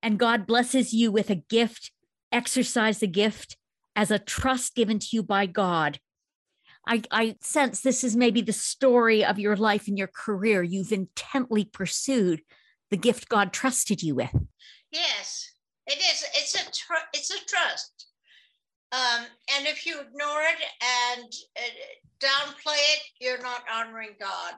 and 0.01 0.19
God 0.19 0.47
blesses 0.47 0.93
you 0.93 1.11
with 1.11 1.29
a 1.29 1.35
gift. 1.35 1.91
Exercise 2.31 2.99
the 2.99 3.07
gift 3.07 3.57
as 3.95 4.11
a 4.11 4.19
trust 4.19 4.75
given 4.75 4.99
to 4.99 5.07
you 5.11 5.23
by 5.23 5.45
God. 5.45 5.99
I, 6.87 7.01
I 7.11 7.35
sense 7.41 7.81
this 7.81 8.03
is 8.03 8.15
maybe 8.15 8.41
the 8.41 8.53
story 8.53 9.25
of 9.25 9.39
your 9.39 9.55
life 9.55 9.87
and 9.87 9.97
your 9.97 10.09
career. 10.15 10.61
You've 10.61 10.91
intently 10.91 11.65
pursued 11.65 12.41
the 12.91 12.97
gift 12.97 13.29
God 13.29 13.51
trusted 13.51 14.03
you 14.03 14.15
with. 14.15 14.35
Yes, 14.91 15.49
it 15.87 15.97
is. 15.97 16.25
It's 16.35 16.55
a 16.55 16.71
tr- 16.71 17.07
it's 17.13 17.31
a 17.31 17.45
trust, 17.45 18.07
um, 18.91 19.25
and 19.57 19.67
if 19.67 19.85
you 19.85 19.99
ignore 19.99 20.41
it 20.41 20.61
and 21.17 21.31
uh, 21.57 22.25
downplay 22.25 22.77
it, 22.93 23.01
you're 23.19 23.41
not 23.41 23.63
honoring 23.71 24.15
God. 24.19 24.53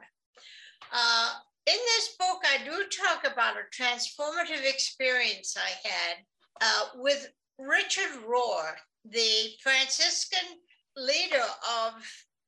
Uh, 0.94 1.34
in 1.66 1.76
this 1.76 2.16
book, 2.18 2.42
I 2.46 2.64
do 2.64 2.84
talk 3.04 3.32
about 3.32 3.56
a 3.56 3.82
transformative 3.82 4.64
experience 4.70 5.56
I 5.58 5.88
had 5.88 6.18
uh, 6.62 6.86
with 6.96 7.28
Richard 7.60 8.24
Rohr, 8.26 8.74
the 9.10 9.50
Franciscan 9.62 10.60
leader 10.98 11.46
of 11.86 11.94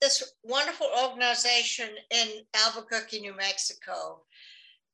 this 0.01 0.33
wonderful 0.43 0.87
organization 1.03 1.89
in 2.11 2.27
Albuquerque, 2.65 3.21
New 3.21 3.35
Mexico. 3.35 4.21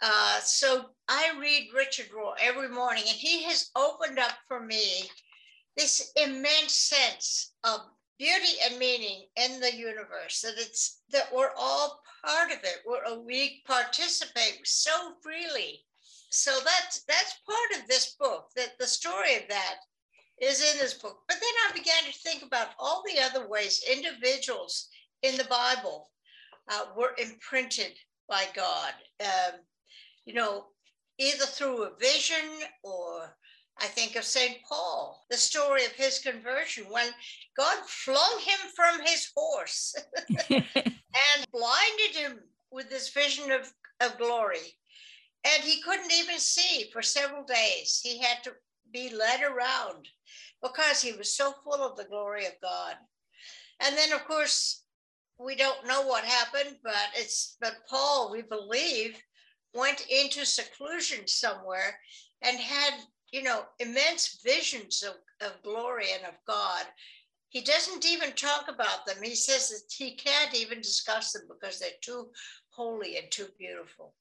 Uh, 0.01 0.39
so 0.39 0.85
I 1.07 1.31
read 1.39 1.69
Richard 1.75 2.07
Rohr 2.09 2.33
every 2.41 2.69
morning, 2.69 3.03
and 3.07 3.17
he 3.17 3.43
has 3.43 3.71
opened 3.75 4.19
up 4.19 4.33
for 4.47 4.59
me 4.59 5.09
this 5.77 6.11
immense 6.15 6.73
sense 6.73 7.53
of 7.63 7.79
beauty 8.19 8.57
and 8.65 8.77
meaning 8.77 9.25
in 9.35 9.59
the 9.59 9.73
universe. 9.73 10.41
That 10.41 10.55
it's 10.57 11.01
that 11.11 11.33
we're 11.33 11.53
all 11.57 12.01
part 12.25 12.51
of 12.51 12.59
it. 12.63 12.79
We're, 12.85 13.19
we 13.19 13.61
participate 13.65 14.59
so 14.63 15.13
freely. 15.21 15.85
So 16.29 16.51
that's 16.63 17.03
that's 17.07 17.39
part 17.45 17.81
of 17.81 17.87
this 17.87 18.15
book. 18.19 18.47
That 18.55 18.73
the 18.79 18.87
story 18.87 19.35
of 19.35 19.43
that 19.49 19.75
is 20.41 20.59
in 20.59 20.79
this 20.79 20.93
book. 20.93 21.19
But 21.27 21.37
then 21.39 21.53
I 21.69 21.73
began 21.73 22.03
to 22.05 22.19
think 22.19 22.43
about 22.43 22.69
all 22.79 23.03
the 23.05 23.21
other 23.21 23.47
ways 23.47 23.83
individuals 23.89 24.89
in 25.21 25.37
the 25.37 25.45
Bible 25.45 26.09
uh, 26.69 26.85
were 26.97 27.15
imprinted 27.17 27.93
by 28.27 28.45
God. 28.55 28.93
Um, 29.21 29.59
you 30.25 30.33
know, 30.33 30.65
either 31.17 31.45
through 31.45 31.83
a 31.83 31.95
vision 31.99 32.67
or 32.83 33.35
I 33.79 33.87
think 33.87 34.15
of 34.15 34.23
St. 34.23 34.57
Paul, 34.67 35.25
the 35.29 35.37
story 35.37 35.85
of 35.85 35.91
his 35.91 36.19
conversion 36.19 36.85
when 36.89 37.09
God 37.57 37.77
flung 37.85 38.39
him 38.39 38.59
from 38.75 39.05
his 39.05 39.29
horse 39.35 39.95
and 40.49 41.47
blinded 41.51 42.15
him 42.15 42.39
with 42.71 42.89
this 42.89 43.09
vision 43.09 43.51
of, 43.51 43.71
of 44.01 44.17
glory. 44.17 44.77
And 45.43 45.63
he 45.63 45.81
couldn't 45.81 46.11
even 46.11 46.39
see 46.39 46.89
for 46.91 47.01
several 47.01 47.43
days. 47.43 47.99
He 48.01 48.17
had 48.17 48.43
to 48.43 48.53
be 48.91 49.09
led 49.09 49.41
around 49.43 50.07
because 50.65 51.01
he 51.01 51.13
was 51.13 51.35
so 51.35 51.53
full 51.63 51.83
of 51.83 51.95
the 51.95 52.05
glory 52.05 52.45
of 52.45 52.53
God. 52.61 52.95
And 53.81 53.95
then, 53.97 54.13
of 54.13 54.25
course, 54.25 54.83
we 55.39 55.55
don't 55.55 55.87
know 55.87 56.05
what 56.07 56.23
happened, 56.23 56.77
but 56.83 57.09
it's 57.15 57.57
but 57.59 57.75
Paul, 57.89 58.31
we 58.31 58.41
believe, 58.41 59.21
went 59.73 60.05
into 60.09 60.45
seclusion 60.45 61.27
somewhere 61.27 61.99
and 62.41 62.57
had, 62.57 62.93
you 63.31 63.43
know, 63.43 63.63
immense 63.79 64.39
visions 64.45 65.03
of, 65.03 65.15
of 65.45 65.61
glory 65.63 66.07
and 66.15 66.25
of 66.25 66.35
God. 66.47 66.83
He 67.49 67.61
doesn't 67.61 68.05
even 68.05 68.31
talk 68.33 68.65
about 68.69 69.05
them. 69.05 69.17
He 69.21 69.35
says 69.35 69.69
that 69.69 69.93
he 69.95 70.15
can't 70.15 70.55
even 70.55 70.79
discuss 70.79 71.33
them 71.33 71.43
because 71.47 71.79
they're 71.79 71.89
too 72.01 72.29
holy 72.69 73.17
and 73.17 73.29
too 73.29 73.47
beautiful. 73.57 74.13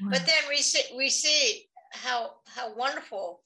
Wow. 0.00 0.08
But 0.12 0.26
then 0.26 0.48
we 0.48 0.58
see 0.58 0.96
we 0.96 1.08
see 1.08 1.66
how 1.90 2.34
how 2.46 2.74
wonderful 2.74 3.40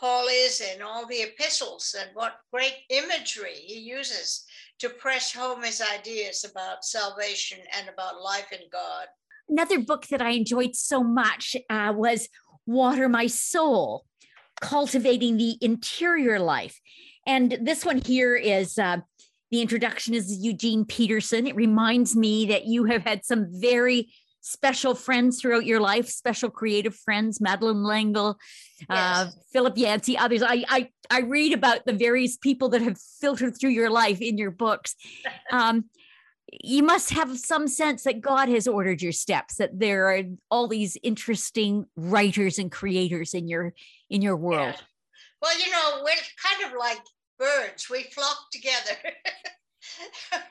Paul 0.00 0.28
is 0.32 0.62
in 0.62 0.80
all 0.80 1.06
the 1.06 1.20
epistles 1.20 1.94
and 1.98 2.08
what 2.14 2.38
great 2.50 2.74
imagery 2.88 3.52
he 3.54 3.78
uses 3.80 4.46
to 4.78 4.88
press 4.88 5.30
home 5.30 5.62
his 5.62 5.82
ideas 5.82 6.46
about 6.50 6.86
salvation 6.86 7.58
and 7.78 7.86
about 7.86 8.22
life 8.22 8.50
in 8.50 8.60
God. 8.72 9.08
Another 9.46 9.78
book 9.78 10.06
that 10.06 10.22
I 10.22 10.30
enjoyed 10.30 10.74
so 10.74 11.04
much 11.04 11.54
uh, 11.68 11.92
was 11.94 12.30
Water 12.66 13.10
My 13.10 13.26
Soul 13.26 14.06
Cultivating 14.62 15.36
the 15.36 15.58
Interior 15.60 16.38
Life. 16.38 16.80
And 17.26 17.58
this 17.60 17.84
one 17.84 17.98
here 17.98 18.36
is 18.36 18.78
uh, 18.78 18.98
the 19.50 19.60
introduction 19.60 20.14
is 20.14 20.38
Eugene 20.42 20.86
Peterson. 20.86 21.46
It 21.46 21.56
reminds 21.56 22.16
me 22.16 22.46
that 22.46 22.64
you 22.64 22.84
have 22.84 23.02
had 23.02 23.26
some 23.26 23.48
very 23.50 24.10
special 24.40 24.94
friends 24.94 25.40
throughout 25.40 25.66
your 25.66 25.80
life, 25.80 26.08
special 26.08 26.50
creative 26.50 26.94
friends, 26.94 27.40
Madeleine 27.40 27.84
L'Engle, 27.84 28.38
uh, 28.88 28.94
yes. 28.94 29.16
uh, 29.16 29.30
Philip 29.52 29.76
Yancey, 29.76 30.16
others. 30.16 30.42
I, 30.42 30.64
I, 30.68 30.88
I 31.10 31.20
read 31.20 31.52
about 31.52 31.84
the 31.86 31.92
various 31.92 32.36
people 32.36 32.70
that 32.70 32.82
have 32.82 32.98
filtered 33.20 33.58
through 33.58 33.70
your 33.70 33.90
life 33.90 34.20
in 34.20 34.38
your 34.38 34.50
books. 34.50 34.94
Um, 35.52 35.86
you 36.52 36.82
must 36.82 37.10
have 37.10 37.38
some 37.38 37.68
sense 37.68 38.04
that 38.04 38.20
God 38.20 38.48
has 38.48 38.66
ordered 38.66 39.02
your 39.02 39.12
steps, 39.12 39.56
that 39.56 39.78
there 39.78 40.10
are 40.10 40.22
all 40.50 40.68
these 40.68 40.96
interesting 41.02 41.86
writers 41.96 42.58
and 42.58 42.70
creators 42.70 43.34
in 43.34 43.48
your 43.48 43.72
in 44.08 44.22
your 44.22 44.36
world. 44.36 44.74
Yeah. 44.76 44.84
Well, 45.42 45.58
you 45.58 45.70
know, 45.70 46.02
we're 46.04 46.12
kind 46.44 46.70
of 46.70 46.78
like 46.78 47.00
birds. 47.38 47.88
We 47.90 48.04
flock 48.04 48.50
together. 48.52 48.96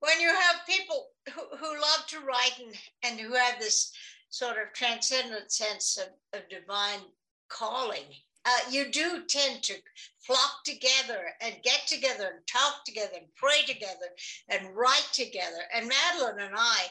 when 0.00 0.20
you 0.20 0.28
have 0.28 0.66
people 0.66 1.08
who, 1.34 1.56
who 1.56 1.72
love 1.74 2.06
to 2.08 2.20
write 2.20 2.58
and, 2.58 2.74
and 3.04 3.20
who 3.20 3.34
have 3.34 3.58
this 3.60 3.92
sort 4.30 4.56
of 4.56 4.72
transcendent 4.74 5.52
sense 5.52 5.98
of, 5.98 6.38
of 6.38 6.48
divine 6.48 7.00
calling, 7.48 8.04
uh, 8.46 8.70
you 8.70 8.90
do 8.90 9.22
tend 9.28 9.62
to 9.62 9.74
flock 10.20 10.64
together 10.64 11.34
and 11.42 11.56
get 11.62 11.86
together 11.86 12.30
and 12.34 12.46
talk 12.46 12.84
together 12.86 13.12
and 13.16 13.26
pray 13.36 13.62
together 13.66 14.08
and 14.48 14.74
write 14.74 15.08
together. 15.12 15.62
And 15.74 15.88
Madeleine 15.88 16.46
and 16.46 16.54
I 16.56 16.86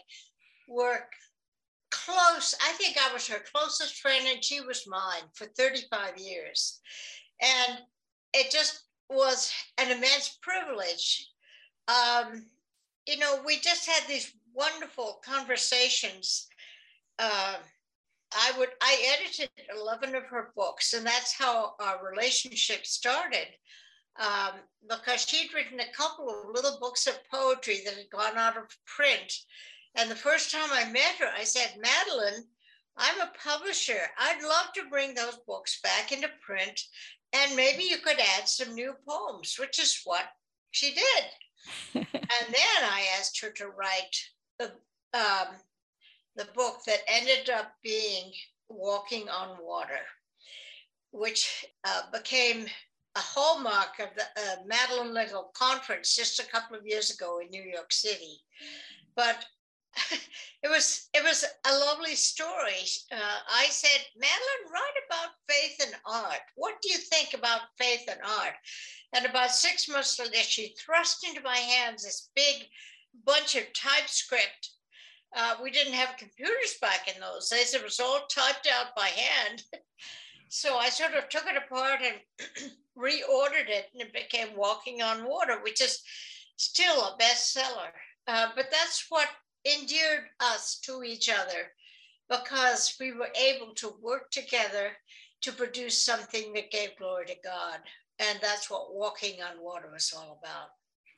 were 0.68 1.00
close. 1.90 2.56
I 2.62 2.72
think 2.74 2.98
I 2.98 3.12
was 3.12 3.28
her 3.28 3.42
closest 3.52 3.96
friend 3.96 4.28
and 4.32 4.44
she 4.44 4.62
was 4.62 4.88
mine 4.88 5.24
for 5.34 5.46
35 5.46 6.18
years. 6.18 6.80
And 7.42 7.80
it 8.34 8.52
just 8.52 8.84
was 9.10 9.52
an 9.80 9.90
immense 9.90 10.38
privilege 10.42 11.30
um, 11.88 12.46
you 13.10 13.18
know, 13.18 13.42
we 13.46 13.58
just 13.60 13.90
had 13.90 14.08
these 14.08 14.34
wonderful 14.54 15.20
conversations. 15.26 16.48
Uh, 17.18 17.56
I 18.32 18.52
would 18.58 18.70
I 18.82 19.18
edited 19.18 19.50
11 19.76 20.16
of 20.16 20.24
her 20.26 20.52
books, 20.56 20.94
and 20.94 21.06
that's 21.06 21.34
how 21.34 21.74
our 21.80 22.08
relationship 22.08 22.86
started. 22.86 23.48
Um, 24.20 24.60
because 24.88 25.26
she'd 25.26 25.54
written 25.54 25.80
a 25.80 25.94
couple 25.94 26.30
of 26.30 26.54
little 26.54 26.78
books 26.80 27.08
of 27.08 27.18
poetry 27.32 27.82
that 27.86 27.94
had 27.94 28.10
gone 28.10 28.38
out 28.38 28.58
of 28.58 28.66
print. 28.86 29.34
And 29.96 30.12
the 30.12 30.16
first 30.16 30.52
time 30.52 30.70
I 30.72 30.92
met 30.92 31.16
her, 31.20 31.30
I 31.38 31.46
said, 31.46 31.80
Madeleine, 31.80 32.44
I'm 32.98 33.22
a 33.22 33.32
publisher. 33.42 34.02
I'd 34.20 34.44
love 34.44 34.74
to 34.76 34.90
bring 34.90 35.14
those 35.14 35.38
books 35.48 35.80
back 35.82 36.12
into 36.12 36.28
print, 36.42 36.82
and 37.34 37.56
maybe 37.56 37.84
you 37.84 37.98
could 37.98 38.20
add 38.38 38.48
some 38.48 38.76
new 38.76 38.94
poems, 39.08 39.56
which 39.58 39.80
is 39.80 40.02
what 40.04 40.26
she 40.72 40.94
did. 40.94 41.24
And 41.96 42.06
then 42.14 42.84
I 42.84 43.06
asked 43.18 43.40
her 43.42 43.50
to 43.52 43.68
write 43.68 44.16
the, 44.58 44.72
um, 45.14 45.56
the 46.36 46.48
book 46.56 46.84
that 46.86 47.00
ended 47.08 47.50
up 47.50 47.74
being 47.84 48.32
Walking 48.70 49.28
on 49.30 49.58
Water, 49.62 50.06
which 51.12 51.66
uh, 51.86 52.04
became 52.14 52.68
a 53.16 53.20
hallmark 53.20 54.00
of 54.00 54.10
the 54.16 54.24
uh, 54.24 54.56
Madeleine 54.66 55.14
L'Engle 55.14 55.52
conference 55.56 56.16
just 56.16 56.40
a 56.40 56.48
couple 56.48 56.78
of 56.78 56.86
years 56.86 57.10
ago 57.10 57.40
in 57.40 57.50
New 57.50 57.64
York 57.64 57.92
City. 57.92 58.42
But 59.16 59.44
it 60.64 60.70
was 60.70 61.10
it 61.14 61.24
was 61.24 61.44
a 61.68 61.78
lovely 61.80 62.16
story. 62.16 62.86
Uh, 63.12 63.40
I 63.52 63.66
said, 63.70 64.06
Madeleine, 64.16 64.72
write 64.72 65.00
about 65.08 65.32
faith 65.48 65.86
and 65.86 65.96
art. 66.06 66.42
What 66.56 66.76
do 66.82 66.90
you 66.90 66.98
think 66.98 67.34
about 67.34 67.62
faith 67.78 68.04
and 68.10 68.20
art? 68.24 68.54
And 69.14 69.26
about 69.26 69.52
six 69.52 69.90
months 69.90 70.20
later, 70.20 70.38
she 70.38 70.76
thrust 70.78 71.26
into 71.28 71.42
my 71.42 71.58
hands 71.58 72.04
this 72.04 72.30
big 72.36 72.68
bunch 73.26 73.56
of 73.56 73.64
typescript. 73.74 74.72
Uh, 75.36 75.56
we 75.62 75.72
didn't 75.72 75.94
have 75.94 76.18
computers 76.18 76.78
back 76.82 77.08
in 77.14 77.20
those 77.20 77.50
days. 77.50 77.74
It 77.74 77.84
was 77.84 78.00
all 78.00 78.22
typed 78.30 78.68
out 78.68 78.96
by 78.96 79.08
hand. 79.08 79.64
so 80.50 80.78
I 80.78 80.90
sort 80.90 81.14
of 81.14 81.30
took 81.30 81.46
it 81.48 81.58
apart 81.58 82.02
and 82.04 82.72
reordered 82.98 83.70
it, 83.70 83.88
and 83.94 84.02
it 84.02 84.14
became 84.14 84.56
Walking 84.56 85.02
on 85.02 85.28
Water, 85.28 85.60
which 85.64 85.82
is 85.82 86.02
still 86.58 87.02
a 87.02 87.18
bestseller. 87.20 87.92
Uh, 88.28 88.50
but 88.56 88.68
that's 88.72 89.06
what 89.10 89.28
endeared 89.66 90.26
us 90.40 90.80
to 90.82 91.04
each 91.04 91.30
other 91.30 91.72
because 92.30 92.96
we 93.00 93.12
were 93.12 93.30
able 93.36 93.74
to 93.74 93.96
work 94.02 94.30
together 94.32 94.92
to 95.42 95.52
produce 95.52 96.04
something 96.04 96.54
that 96.54 96.72
gave 96.72 96.96
glory 96.98 97.26
to 97.26 97.36
God. 97.44 97.80
And 98.20 98.40
that's 98.42 98.70
what 98.70 98.94
walking 98.94 99.42
on 99.42 99.64
water 99.64 99.90
was 99.92 100.14
all 100.16 100.40
about. 100.42 100.70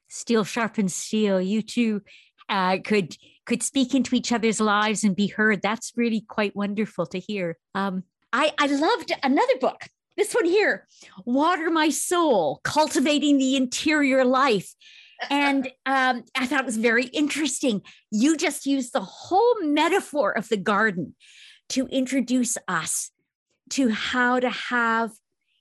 Steel 0.08 0.44
sharpens 0.44 0.94
steel. 0.94 1.42
You 1.42 1.62
two 1.62 2.02
uh, 2.50 2.78
could 2.84 3.18
could 3.46 3.64
speak 3.64 3.96
into 3.96 4.16
each 4.16 4.32
other's 4.32 4.60
lives 4.60 5.04
and 5.04 5.16
be 5.16 5.28
heard. 5.28 5.62
That's 5.62 5.94
really 5.96 6.22
quite 6.22 6.56
wonderful 6.56 7.06
to 7.08 7.20
hear. 7.20 7.58
Um, 7.74 8.04
I 8.32 8.54
I 8.60 8.68
loved 8.68 9.14
another 9.24 9.58
book. 9.60 9.88
This 10.18 10.34
one 10.34 10.46
here, 10.46 10.88
Water 11.26 11.70
My 11.70 11.90
Soul, 11.90 12.60
Cultivating 12.64 13.38
the 13.38 13.56
Interior 13.56 14.26
Life 14.26 14.76
and 15.30 15.66
um, 15.86 16.24
I 16.36 16.46
thought 16.48 16.62
it 16.62 16.66
was 16.66 16.78
very 16.78 17.06
interesting. 17.06 17.82
You 18.10 18.38
just 18.38 18.66
used 18.66 18.94
the 18.94 19.02
whole 19.02 19.56
metaphor 19.62 20.32
of 20.32 20.50
the 20.50 20.58
garden 20.58 21.16
to 21.70 21.88
introduce 21.88 22.58
us 22.68 23.12
to 23.72 23.90
how 23.90 24.40
to 24.40 24.50
have, 24.50 25.12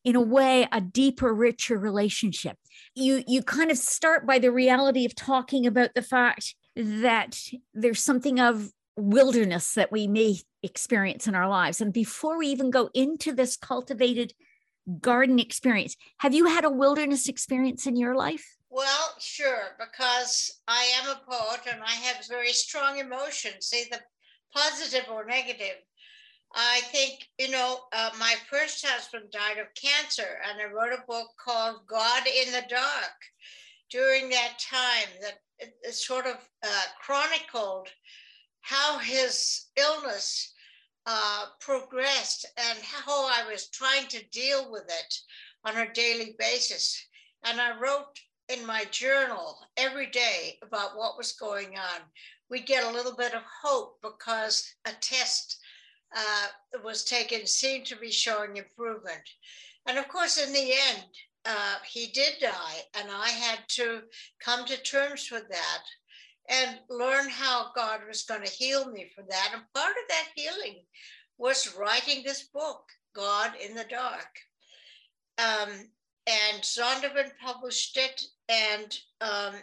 in 0.04 0.16
a 0.16 0.20
way, 0.20 0.66
a 0.72 0.80
deeper, 0.80 1.34
richer 1.34 1.78
relationship. 1.78 2.56
You 2.94 3.22
you 3.26 3.42
kind 3.42 3.70
of 3.70 3.78
start 3.78 4.26
by 4.26 4.38
the 4.38 4.52
reality 4.52 5.04
of 5.04 5.14
talking 5.14 5.66
about 5.66 5.94
the 5.94 6.02
fact 6.02 6.54
that 6.76 7.38
there's 7.74 8.02
something 8.02 8.40
of 8.40 8.70
wilderness 8.96 9.74
that 9.74 9.92
we 9.92 10.06
may 10.06 10.36
experience 10.62 11.26
in 11.26 11.34
our 11.34 11.48
lives. 11.48 11.80
And 11.80 11.92
before 11.92 12.38
we 12.38 12.48
even 12.48 12.70
go 12.70 12.90
into 12.94 13.32
this 13.32 13.56
cultivated 13.56 14.32
garden 15.00 15.38
experience, 15.38 15.96
have 16.18 16.34
you 16.34 16.46
had 16.46 16.64
a 16.64 16.70
wilderness 16.70 17.28
experience 17.28 17.86
in 17.86 17.96
your 17.96 18.14
life? 18.14 18.56
Well, 18.70 19.14
sure, 19.18 19.76
because 19.78 20.60
I 20.68 20.84
am 21.02 21.10
a 21.10 21.20
poet 21.28 21.60
and 21.70 21.82
I 21.82 21.90
have 21.90 22.26
very 22.28 22.52
strong 22.52 22.98
emotions, 22.98 23.72
either 23.74 24.00
positive 24.54 25.06
or 25.10 25.24
negative. 25.24 25.76
I 26.54 26.80
think, 26.92 27.28
you 27.38 27.50
know, 27.50 27.80
uh, 27.92 28.10
my 28.18 28.34
first 28.50 28.84
husband 28.84 29.30
died 29.30 29.58
of 29.58 29.74
cancer, 29.74 30.38
and 30.48 30.60
I 30.60 30.72
wrote 30.72 30.92
a 30.92 31.06
book 31.06 31.28
called 31.42 31.86
God 31.86 32.26
in 32.26 32.52
the 32.52 32.64
Dark 32.68 33.16
during 33.90 34.28
that 34.30 34.58
time 34.58 35.08
that 35.20 35.38
it, 35.58 35.94
sort 35.94 36.26
of 36.26 36.36
uh, 36.64 36.82
chronicled 37.00 37.88
how 38.62 38.98
his 38.98 39.66
illness 39.76 40.52
uh, 41.06 41.46
progressed 41.60 42.46
and 42.56 42.78
how 42.82 43.26
I 43.26 43.44
was 43.50 43.68
trying 43.70 44.06
to 44.08 44.28
deal 44.30 44.70
with 44.70 44.84
it 44.88 45.14
on 45.64 45.76
a 45.76 45.92
daily 45.92 46.34
basis. 46.38 47.00
And 47.44 47.60
I 47.60 47.78
wrote 47.78 48.18
in 48.48 48.66
my 48.66 48.84
journal 48.90 49.58
every 49.76 50.06
day 50.06 50.58
about 50.62 50.96
what 50.96 51.16
was 51.16 51.32
going 51.32 51.76
on. 51.78 52.00
We 52.48 52.60
get 52.60 52.84
a 52.84 52.90
little 52.90 53.14
bit 53.14 53.34
of 53.34 53.42
hope 53.62 53.98
because 54.02 54.74
a 54.86 54.92
test 55.00 55.59
uh, 56.16 56.80
was 56.84 57.04
taken 57.04 57.46
seemed 57.46 57.86
to 57.86 57.96
be 57.96 58.10
showing 58.10 58.56
improvement. 58.56 59.22
And 59.86 59.98
of 59.98 60.08
course, 60.08 60.38
in 60.38 60.52
the 60.52 60.72
end, 60.72 61.04
uh, 61.46 61.76
he 61.88 62.08
did 62.08 62.34
die, 62.40 62.80
and 62.94 63.08
I 63.10 63.28
had 63.28 63.60
to 63.68 64.02
come 64.44 64.66
to 64.66 64.76
terms 64.82 65.30
with 65.30 65.48
that 65.48 65.82
and 66.48 66.78
learn 66.90 67.28
how 67.28 67.70
God 67.74 68.00
was 68.06 68.24
going 68.24 68.42
to 68.42 68.50
heal 68.50 68.90
me 68.90 69.10
from 69.14 69.24
that. 69.28 69.50
And 69.54 69.62
part 69.74 69.90
of 69.92 70.08
that 70.08 70.28
healing 70.34 70.80
was 71.38 71.74
writing 71.78 72.22
this 72.22 72.48
book, 72.52 72.82
God 73.14 73.52
in 73.64 73.74
the 73.74 73.84
Dark. 73.84 74.38
Um, 75.38 75.70
and 76.26 76.62
Zondervan 76.62 77.30
published 77.42 77.96
it. 77.96 78.22
And 78.48 78.98
um, 79.20 79.54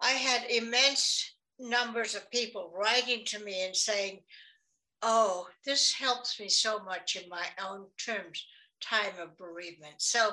I 0.00 0.10
had 0.10 0.50
immense 0.50 1.32
numbers 1.58 2.14
of 2.14 2.30
people 2.30 2.72
writing 2.74 3.24
to 3.26 3.38
me 3.40 3.64
and 3.64 3.74
saying, 3.74 4.20
Oh, 5.02 5.48
this 5.64 5.92
helps 5.92 6.40
me 6.40 6.48
so 6.48 6.80
much 6.80 7.16
in 7.16 7.28
my 7.28 7.44
own 7.64 7.86
terms, 8.04 8.44
time 8.80 9.12
of 9.20 9.36
bereavement. 9.36 9.94
So, 9.98 10.30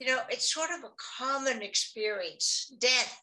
you 0.00 0.06
know, 0.06 0.20
it's 0.28 0.52
sort 0.52 0.70
of 0.70 0.84
a 0.84 0.94
common 1.18 1.62
experience. 1.62 2.72
Death 2.78 3.22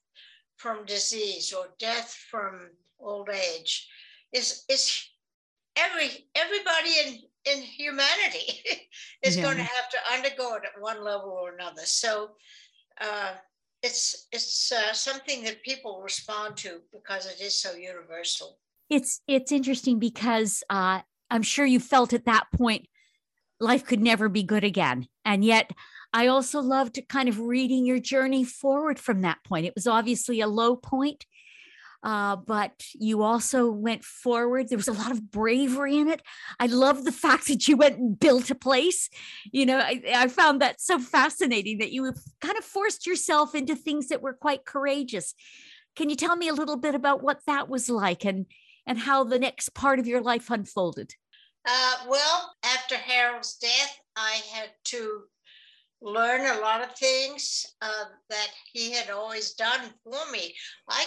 from 0.55 0.85
disease 0.85 1.53
or 1.53 1.67
death 1.79 2.15
from 2.29 2.69
old 2.99 3.29
age 3.29 3.87
is, 4.31 4.63
is 4.69 5.09
every 5.75 6.27
everybody 6.35 6.91
in 7.05 7.19
in 7.45 7.61
humanity 7.61 8.61
is 9.23 9.37
yeah. 9.37 9.43
going 9.43 9.57
to 9.57 9.63
have 9.63 9.89
to 9.89 9.97
undergo 10.13 10.55
it 10.55 10.63
at 10.65 10.81
one 10.81 11.03
level 11.03 11.29
or 11.29 11.53
another. 11.53 11.85
So 11.85 12.31
uh, 12.99 13.33
it's 13.81 14.27
it's 14.31 14.71
uh, 14.71 14.93
something 14.93 15.43
that 15.43 15.63
people 15.63 16.01
respond 16.01 16.57
to 16.57 16.81
because 16.91 17.25
it 17.25 17.41
is 17.41 17.59
so 17.59 17.73
universal. 17.73 18.59
It's 18.89 19.21
it's 19.27 19.51
interesting 19.51 19.99
because 19.99 20.63
uh, 20.69 21.01
I'm 21.29 21.43
sure 21.43 21.65
you 21.65 21.79
felt 21.79 22.13
at 22.13 22.25
that 22.25 22.45
point 22.55 22.87
life 23.59 23.85
could 23.85 24.01
never 24.01 24.29
be 24.29 24.43
good 24.43 24.63
again, 24.63 25.07
and 25.25 25.43
yet. 25.43 25.71
I 26.11 26.25
also 26.25 26.59
loved 26.59 26.99
kind 27.07 27.29
of 27.29 27.39
reading 27.39 27.85
your 27.85 27.99
journey 27.99 28.43
forward 28.43 28.97
from 28.97 29.21
that 29.21 29.43
point. 29.43 29.67
It 29.67 29.75
was 29.75 29.85
obviously 29.85 30.41
a 30.41 30.47
low 30.47 30.75
point, 30.75 31.23
uh, 32.01 32.37
but 32.37 32.83
you 32.93 33.21
also 33.23 33.69
went 33.69 34.03
forward. 34.03 34.69
There 34.69 34.77
was 34.77 34.87
a 34.87 34.93
lot 34.93 35.11
of 35.11 35.31
bravery 35.31 35.97
in 35.97 36.07
it. 36.07 36.21
I 36.59 36.67
love 36.67 37.03
the 37.03 37.11
fact 37.11 37.47
that 37.47 37.67
you 37.67 37.77
went 37.77 37.97
and 37.97 38.19
built 38.19 38.49
a 38.49 38.55
place. 38.55 39.09
You 39.51 39.65
know, 39.65 39.79
I, 39.79 40.01
I 40.15 40.27
found 40.29 40.61
that 40.61 40.79
so 40.79 40.97
fascinating 40.97 41.79
that 41.79 41.91
you 41.91 42.11
kind 42.41 42.57
of 42.57 42.63
forced 42.63 43.05
yourself 43.05 43.53
into 43.53 43.75
things 43.75 44.07
that 44.07 44.21
were 44.21 44.33
quite 44.33 44.65
courageous. 44.65 45.33
Can 45.95 46.09
you 46.09 46.15
tell 46.15 46.35
me 46.35 46.47
a 46.47 46.53
little 46.53 46.77
bit 46.77 46.95
about 46.95 47.21
what 47.21 47.41
that 47.47 47.67
was 47.69 47.89
like 47.89 48.25
and 48.25 48.45
and 48.85 48.99
how 48.99 49.23
the 49.23 49.39
next 49.39 49.73
part 49.73 49.99
of 49.99 50.07
your 50.07 50.21
life 50.21 50.49
unfolded? 50.49 51.13
Uh, 51.67 51.95
well, 52.07 52.53
after 52.63 52.95
Harold's 52.95 53.57
death, 53.57 53.99
I 54.15 54.41
had 54.51 54.69
to 54.85 55.23
learn 56.01 56.41
a 56.41 56.61
lot 56.61 56.81
of 56.81 56.95
things 56.95 57.65
uh, 57.81 58.05
that 58.29 58.47
he 58.71 58.91
had 58.91 59.09
always 59.09 59.53
done 59.53 59.93
for 60.03 60.31
me. 60.31 60.55
I 60.87 61.05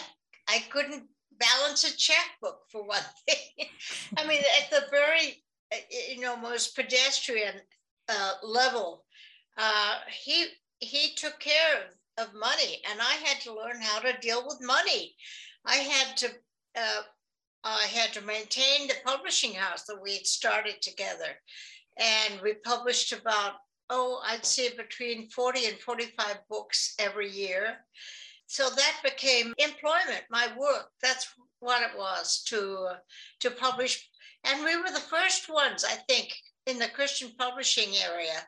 I 0.48 0.64
couldn't 0.70 1.04
balance 1.38 1.84
a 1.84 1.96
checkbook 1.96 2.60
for 2.70 2.84
one 2.86 3.02
thing. 3.28 3.68
I 4.16 4.26
mean, 4.26 4.42
at 4.60 4.70
the 4.70 4.86
very, 4.90 5.42
uh, 5.72 5.76
you 6.10 6.20
know, 6.20 6.36
most 6.36 6.76
pedestrian 6.76 7.54
uh, 8.08 8.32
level, 8.42 9.04
uh, 9.56 9.98
he 10.10 10.46
he 10.80 11.14
took 11.14 11.38
care 11.38 11.86
of, 12.18 12.26
of 12.26 12.34
money, 12.34 12.82
and 12.90 13.00
I 13.00 13.14
had 13.24 13.40
to 13.42 13.54
learn 13.54 13.80
how 13.80 14.00
to 14.00 14.18
deal 14.20 14.44
with 14.46 14.58
money. 14.60 15.14
I 15.64 15.76
had 15.76 16.16
to 16.18 16.28
uh, 16.76 17.02
I 17.64 17.84
had 17.86 18.12
to 18.14 18.20
maintain 18.22 18.88
the 18.88 18.94
publishing 19.04 19.54
house 19.54 19.84
that 19.84 20.00
we 20.02 20.14
had 20.16 20.26
started 20.26 20.82
together, 20.82 21.38
and 21.98 22.40
we 22.42 22.54
published 22.54 23.12
about 23.12 23.54
oh, 23.90 24.22
I'd 24.24 24.46
say 24.46 24.74
between 24.76 25.28
forty 25.30 25.66
and 25.66 25.78
forty-five 25.78 26.38
books 26.48 26.94
every 26.98 27.28
year 27.30 27.78
So 28.46 28.68
that 28.70 28.96
became 29.02 29.54
employment, 29.58 30.24
my 30.30 30.48
work. 30.58 30.90
That's 31.02 31.26
what 31.60 31.82
it 31.82 31.96
was 31.96 32.42
to 32.48 32.88
uh, 32.92 32.96
to 33.40 33.50
publish. 33.50 34.08
And 34.44 34.64
we 34.64 34.76
were 34.76 34.90
the 34.90 35.00
first 35.16 35.48
ones, 35.50 35.84
I 35.84 35.94
think, 36.08 36.34
in 36.66 36.78
the 36.78 36.88
Christian 36.88 37.32
publishing 37.38 37.94
area 37.96 38.46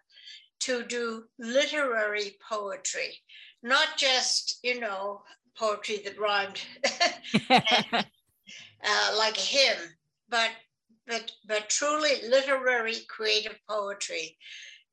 to 0.60 0.84
do 0.84 1.24
literary 1.38 2.36
poetry, 2.48 3.14
not 3.62 3.96
just, 3.96 4.58
you 4.62 4.80
know, 4.80 5.22
poetry 5.56 6.02
that 6.04 6.18
rhymed 6.18 6.60
uh, 8.84 9.14
like 9.18 9.36
him, 9.36 9.76
but 10.28 10.50
but 11.06 11.30
but 11.46 11.68
truly 11.68 12.28
literary 12.28 12.96
creative 13.08 13.58
poetry. 13.68 14.36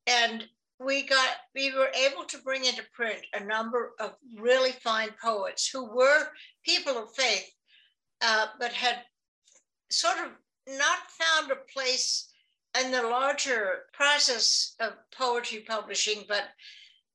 And 0.08 0.46
we 0.80 1.04
got 1.04 1.36
we 1.56 1.74
were 1.74 1.92
able 1.96 2.24
to 2.26 2.38
bring 2.40 2.66
into 2.66 2.84
print 2.94 3.26
a 3.34 3.44
number 3.44 3.92
of 4.00 4.16
really 4.38 4.72
fine 4.72 5.10
poets 5.22 5.70
who 5.70 5.86
were 5.86 6.28
people 6.66 6.98
of 6.98 7.14
faith, 7.16 7.50
uh, 8.22 8.48
but 8.60 8.72
had 8.72 8.98
sort 9.90 10.18
of 10.18 10.32
not 10.68 11.00
found 11.10 11.52
a 11.52 11.72
place 11.74 12.32
in 12.80 12.92
the 12.92 13.02
larger 13.04 13.84
process 13.94 14.76
of 14.80 14.94
poetry 15.16 15.66
publishing, 15.68 16.24
but 16.28 16.44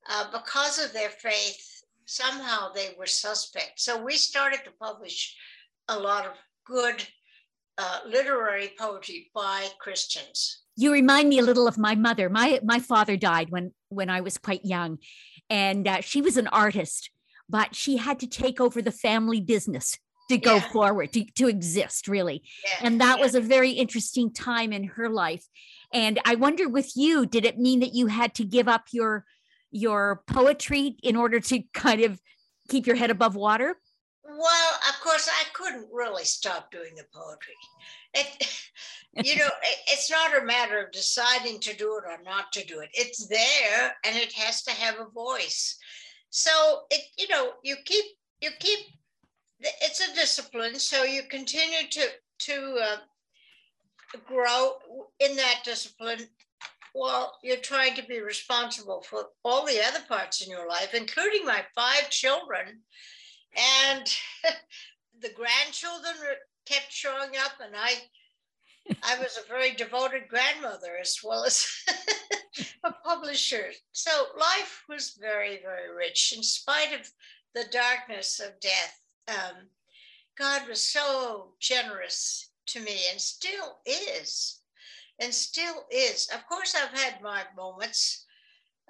uh, 0.09 0.27
because 0.31 0.83
of 0.83 0.93
their 0.93 1.09
faith, 1.09 1.83
somehow 2.05 2.73
they 2.73 2.95
were 2.99 3.07
suspect. 3.07 3.81
So 3.81 4.03
we 4.03 4.15
started 4.15 4.61
to 4.65 4.71
publish 4.79 5.35
a 5.89 5.99
lot 5.99 6.27
of 6.27 6.33
good 6.65 7.05
uh, 7.79 8.01
literary 8.07 8.73
poetry 8.79 9.31
by 9.35 9.67
Christians. 9.79 10.63
You 10.77 10.93
remind 10.93 11.29
me 11.29 11.39
a 11.39 11.43
little 11.43 11.69
of 11.69 11.79
my 11.79 11.95
mother. 11.95 12.29
My 12.29 12.61
my 12.63 12.81
father 12.81 13.17
died 13.17 13.51
when 13.51 13.73
when 13.89 14.11
I 14.11 14.21
was 14.21 14.39
quite 14.39 14.65
young, 14.65 14.99
and 15.49 15.87
uh, 15.87 16.01
she 16.01 16.21
was 16.21 16.37
an 16.37 16.49
artist, 16.49 17.11
but 17.49 17.75
she 17.75 17.97
had 17.97 18.21
to 18.21 18.27
take 18.27 18.61
over 18.61 18.83
the 18.83 18.93
family 18.93 19.41
business 19.41 19.99
to 20.29 20.39
go 20.39 20.57
yeah. 20.57 20.69
forward 20.73 21.13
to, 21.13 21.25
to 21.37 21.47
exist 21.49 22.09
really 22.09 22.43
yeah. 22.65 22.87
and 22.87 23.01
that 23.01 23.19
yeah. 23.19 23.25
was 23.25 23.35
a 23.35 23.41
very 23.41 23.71
interesting 23.71 24.33
time 24.33 24.73
in 24.73 24.85
her 24.85 25.09
life 25.09 25.45
and 25.93 26.19
i 26.25 26.35
wonder 26.35 26.69
with 26.69 26.97
you 26.97 27.27
did 27.27 27.45
it 27.45 27.59
mean 27.59 27.81
that 27.81 27.95
you 27.95 28.09
had 28.09 28.35
to 28.35 28.45
give 28.45 28.67
up 28.67 28.87
your 28.91 29.25
your 29.71 30.23
poetry 30.27 30.97
in 31.03 31.17
order 31.17 31.39
to 31.39 31.63
kind 31.73 32.01
of 32.01 32.21
keep 32.69 32.87
your 32.87 32.97
head 32.97 33.11
above 33.11 33.37
water 33.37 33.77
well 34.29 34.73
of 34.89 35.01
course 35.01 35.29
i 35.29 35.45
couldn't 35.53 35.89
really 35.93 36.25
stop 36.25 36.71
doing 36.71 36.95
the 36.97 37.05
poetry. 37.13 37.55
It, 38.15 38.63
you 39.27 39.37
know 39.37 39.47
it, 39.47 39.79
it's 39.89 40.11
not 40.11 40.41
a 40.41 40.45
matter 40.45 40.79
of 40.81 40.93
deciding 40.93 41.61
to 41.61 41.77
do 41.77 41.97
it 41.97 42.05
or 42.09 42.23
not 42.25 42.53
to 42.53 42.65
do 42.65 42.81
it. 42.81 42.91
It's 42.93 43.27
there 43.27 43.95
and 44.05 44.17
it 44.17 44.33
has 44.35 44.63
to 44.65 44.73
have 44.73 44.97
a 45.01 45.11
voice. 45.11 45.79
So 46.31 46.83
it 46.91 47.03
you 47.19 47.29
know 47.29 47.53
you 47.63 47.77
keep 47.85 48.05
you 48.41 48.51
keep 48.59 48.81
it's 49.61 50.01
a 50.01 50.15
discipline. 50.15 50.79
So 50.79 51.05
you 51.05 51.23
continue 51.31 51.89
to 51.91 52.07
to 52.39 52.79
uh, 52.83 52.97
grow 54.27 54.73
in 55.21 55.37
that 55.37 55.63
discipline 55.65 56.29
while 56.93 57.37
you're 57.43 57.57
trying 57.59 57.95
to 57.95 58.03
be 58.05 58.21
responsible 58.21 59.03
for 59.03 59.27
all 59.45 59.67
the 59.67 59.81
other 59.87 60.01
parts 60.09 60.41
in 60.41 60.51
your 60.51 60.67
life 60.67 60.95
including 60.95 61.45
my 61.45 61.61
five 61.75 62.09
children 62.09 62.81
and 63.57 64.15
the 65.21 65.31
grandchildren 65.31 66.15
kept 66.67 66.91
showing 66.91 67.31
up 67.45 67.53
and 67.65 67.75
i 67.77 67.95
i 69.03 69.19
was 69.19 69.39
a 69.39 69.49
very 69.49 69.73
devoted 69.75 70.29
grandmother 70.29 70.97
as 71.01 71.19
well 71.25 71.45
as 71.45 71.67
a 72.85 72.93
publisher 73.05 73.71
so 73.93 74.11
life 74.39 74.83
was 74.89 75.19
very 75.21 75.61
very 75.63 75.95
rich 75.95 76.33
in 76.37 76.43
spite 76.43 76.93
of 76.93 77.09
the 77.55 77.65
darkness 77.71 78.41
of 78.41 78.59
death 78.61 79.01
um, 79.29 79.69
God 80.37 80.69
was 80.69 80.83
so 80.83 81.55
generous 81.61 82.51
to 82.67 82.81
me 82.81 82.99
and 83.11 83.21
still 83.21 83.79
is, 83.87 84.61
and 85.19 85.33
still 85.33 85.87
is. 85.91 86.29
Of 86.35 86.47
course, 86.47 86.75
I've 86.75 86.99
had 86.99 87.23
my 87.23 87.43
moments 87.57 88.27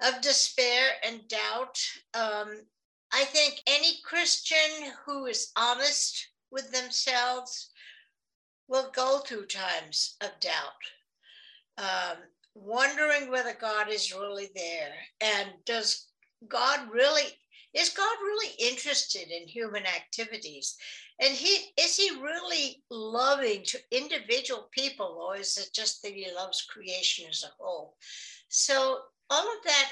of 0.01 0.21
despair 0.21 0.91
and 1.05 1.27
doubt. 1.27 1.79
Um, 2.13 2.65
I 3.13 3.23
think 3.25 3.61
any 3.67 3.99
Christian 4.03 4.91
who 5.05 5.25
is 5.25 5.51
honest 5.55 6.27
with 6.51 6.71
themselves 6.71 7.71
will 8.67 8.91
go 8.93 9.19
through 9.19 9.45
times 9.45 10.17
of 10.21 10.31
doubt, 10.39 10.83
um, 11.77 12.17
wondering 12.53 13.31
whether 13.31 13.53
God 13.53 13.89
is 13.89 14.13
really 14.13 14.49
there 14.55 14.93
and 15.21 15.49
does 15.65 16.07
God 16.47 16.91
really 16.91 17.37
is 17.73 17.89
God 17.89 18.17
really 18.21 18.55
interested 18.57 19.29
in 19.29 19.47
human 19.47 19.85
activities? 19.85 20.75
And 21.19 21.33
he 21.33 21.71
is 21.77 21.95
he 21.95 22.09
really 22.21 22.83
loving 22.89 23.63
to 23.65 23.79
individual 23.91 24.69
people, 24.71 25.27
or 25.27 25.37
is 25.37 25.57
it 25.57 25.69
just 25.73 26.01
that 26.01 26.13
he 26.13 26.27
loves 26.33 26.63
creation 26.63 27.25
as 27.29 27.43
a 27.43 27.53
whole? 27.59 27.95
So 28.49 28.99
all 29.29 29.43
of 29.43 29.63
that 29.65 29.91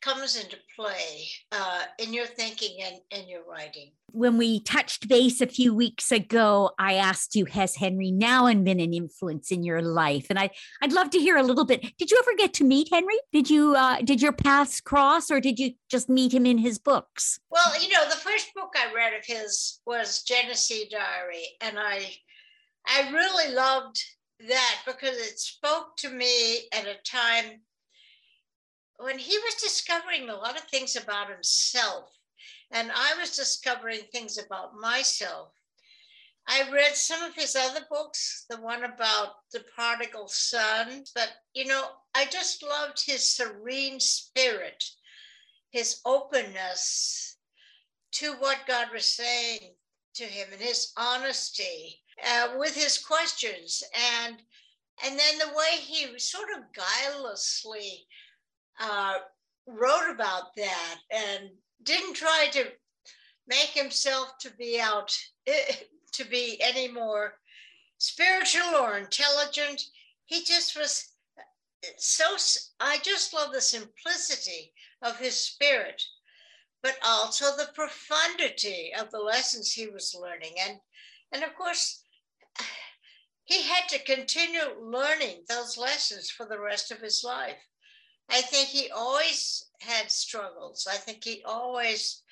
comes 0.00 0.36
into 0.36 0.56
play 0.76 1.28
uh, 1.52 1.82
in 1.98 2.12
your 2.12 2.26
thinking 2.26 2.78
and, 2.84 2.96
and 3.10 3.28
your 3.28 3.42
writing. 3.48 3.92
When 4.12 4.38
we 4.38 4.60
touched 4.60 5.08
base 5.08 5.40
a 5.40 5.46
few 5.46 5.74
weeks 5.74 6.10
ago, 6.10 6.70
I 6.78 6.94
asked 6.94 7.34
you, 7.34 7.44
has 7.46 7.76
Henri 7.76 8.10
Nouwen 8.10 8.64
been 8.64 8.80
an 8.80 8.94
influence 8.94 9.50
in 9.50 9.62
your 9.62 9.82
life? 9.82 10.26
And 10.30 10.38
I, 10.38 10.50
I'd 10.82 10.92
love 10.92 11.10
to 11.10 11.18
hear 11.18 11.36
a 11.36 11.42
little 11.42 11.64
bit. 11.64 11.82
Did 11.98 12.10
you 12.10 12.18
ever 12.22 12.36
get 12.36 12.54
to 12.54 12.64
meet 12.64 12.88
Henri? 12.92 13.18
Did 13.32 13.50
you 13.50 13.74
uh, 13.76 14.00
did 14.02 14.22
your 14.22 14.32
paths 14.32 14.80
cross 14.80 15.30
or 15.30 15.40
did 15.40 15.58
you 15.58 15.72
just 15.90 16.08
meet 16.08 16.32
him 16.32 16.46
in 16.46 16.58
his 16.58 16.78
books? 16.78 17.38
Well, 17.50 17.80
you 17.82 17.90
know, 17.90 18.08
the 18.08 18.16
first 18.16 18.54
book 18.54 18.74
I 18.76 18.92
read 18.94 19.12
of 19.14 19.24
his 19.24 19.80
was 19.86 20.22
Genesee 20.22 20.88
Diary. 20.90 21.44
And 21.60 21.78
I 21.78 22.06
I 22.86 23.10
really 23.10 23.54
loved 23.54 24.02
that 24.48 24.76
because 24.86 25.16
it 25.16 25.38
spoke 25.38 25.96
to 25.98 26.10
me 26.10 26.68
at 26.72 26.86
a 26.86 26.96
time 27.04 27.60
when 28.98 29.18
he 29.18 29.38
was 29.38 29.54
discovering 29.54 30.28
a 30.28 30.34
lot 30.34 30.56
of 30.56 30.64
things 30.64 30.96
about 30.96 31.30
himself, 31.30 32.10
and 32.70 32.90
I 32.92 33.14
was 33.18 33.36
discovering 33.36 34.00
things 34.12 34.38
about 34.38 34.76
myself, 34.76 35.52
I 36.48 36.68
read 36.72 36.96
some 36.96 37.22
of 37.22 37.34
his 37.34 37.54
other 37.54 37.86
books, 37.88 38.44
the 38.50 38.60
one 38.60 38.82
about 38.82 39.34
the 39.52 39.64
prodigal 39.74 40.28
son, 40.28 41.04
but 41.14 41.30
you 41.54 41.66
know, 41.66 41.88
I 42.14 42.24
just 42.24 42.62
loved 42.62 43.04
his 43.04 43.36
serene 43.36 44.00
spirit, 44.00 44.82
his 45.70 46.00
openness 46.04 47.36
to 48.12 48.32
what 48.34 48.66
God 48.66 48.88
was 48.92 49.04
saying 49.04 49.74
to 50.14 50.24
him, 50.24 50.48
and 50.52 50.60
his 50.60 50.92
honesty 50.96 52.00
uh, 52.26 52.54
with 52.56 52.74
his 52.74 52.98
questions, 52.98 53.82
and 54.24 54.36
and 55.04 55.16
then 55.16 55.38
the 55.38 55.54
way 55.54 55.76
he 55.76 56.18
sort 56.18 56.48
of 56.56 56.64
guilelessly 56.72 58.08
uh, 58.80 59.14
wrote 59.66 60.10
about 60.10 60.54
that 60.56 60.96
and 61.10 61.50
didn't 61.82 62.14
try 62.14 62.48
to 62.52 62.64
make 63.46 63.70
himself 63.70 64.38
to 64.40 64.50
be 64.58 64.80
out 64.80 65.16
to 66.12 66.24
be 66.24 66.60
any 66.60 66.88
more 66.88 67.34
spiritual 67.98 68.76
or 68.80 68.96
intelligent. 68.98 69.82
He 70.26 70.44
just 70.44 70.76
was 70.76 71.12
so. 71.96 72.36
I 72.80 72.98
just 73.02 73.34
love 73.34 73.52
the 73.52 73.60
simplicity 73.60 74.72
of 75.02 75.18
his 75.18 75.36
spirit, 75.36 76.02
but 76.82 76.96
also 77.04 77.56
the 77.56 77.70
profundity 77.74 78.92
of 78.98 79.10
the 79.10 79.20
lessons 79.20 79.72
he 79.72 79.86
was 79.86 80.16
learning, 80.18 80.54
and 80.60 80.78
and 81.32 81.42
of 81.42 81.54
course. 81.54 82.02
He 83.44 83.62
had 83.62 83.88
to 83.88 84.04
continue 84.04 84.60
learning 84.78 85.44
those 85.48 85.78
lessons 85.78 86.30
for 86.30 86.44
the 86.44 86.60
rest 86.60 86.90
of 86.90 87.00
his 87.00 87.24
life. 87.24 87.56
I 88.30 88.40
think 88.42 88.68
he 88.68 88.90
always 88.90 89.64
had 89.80 90.10
struggles. 90.10 90.86
I 90.90 90.96
think 90.96 91.24
he 91.24 91.42
always 91.44 92.22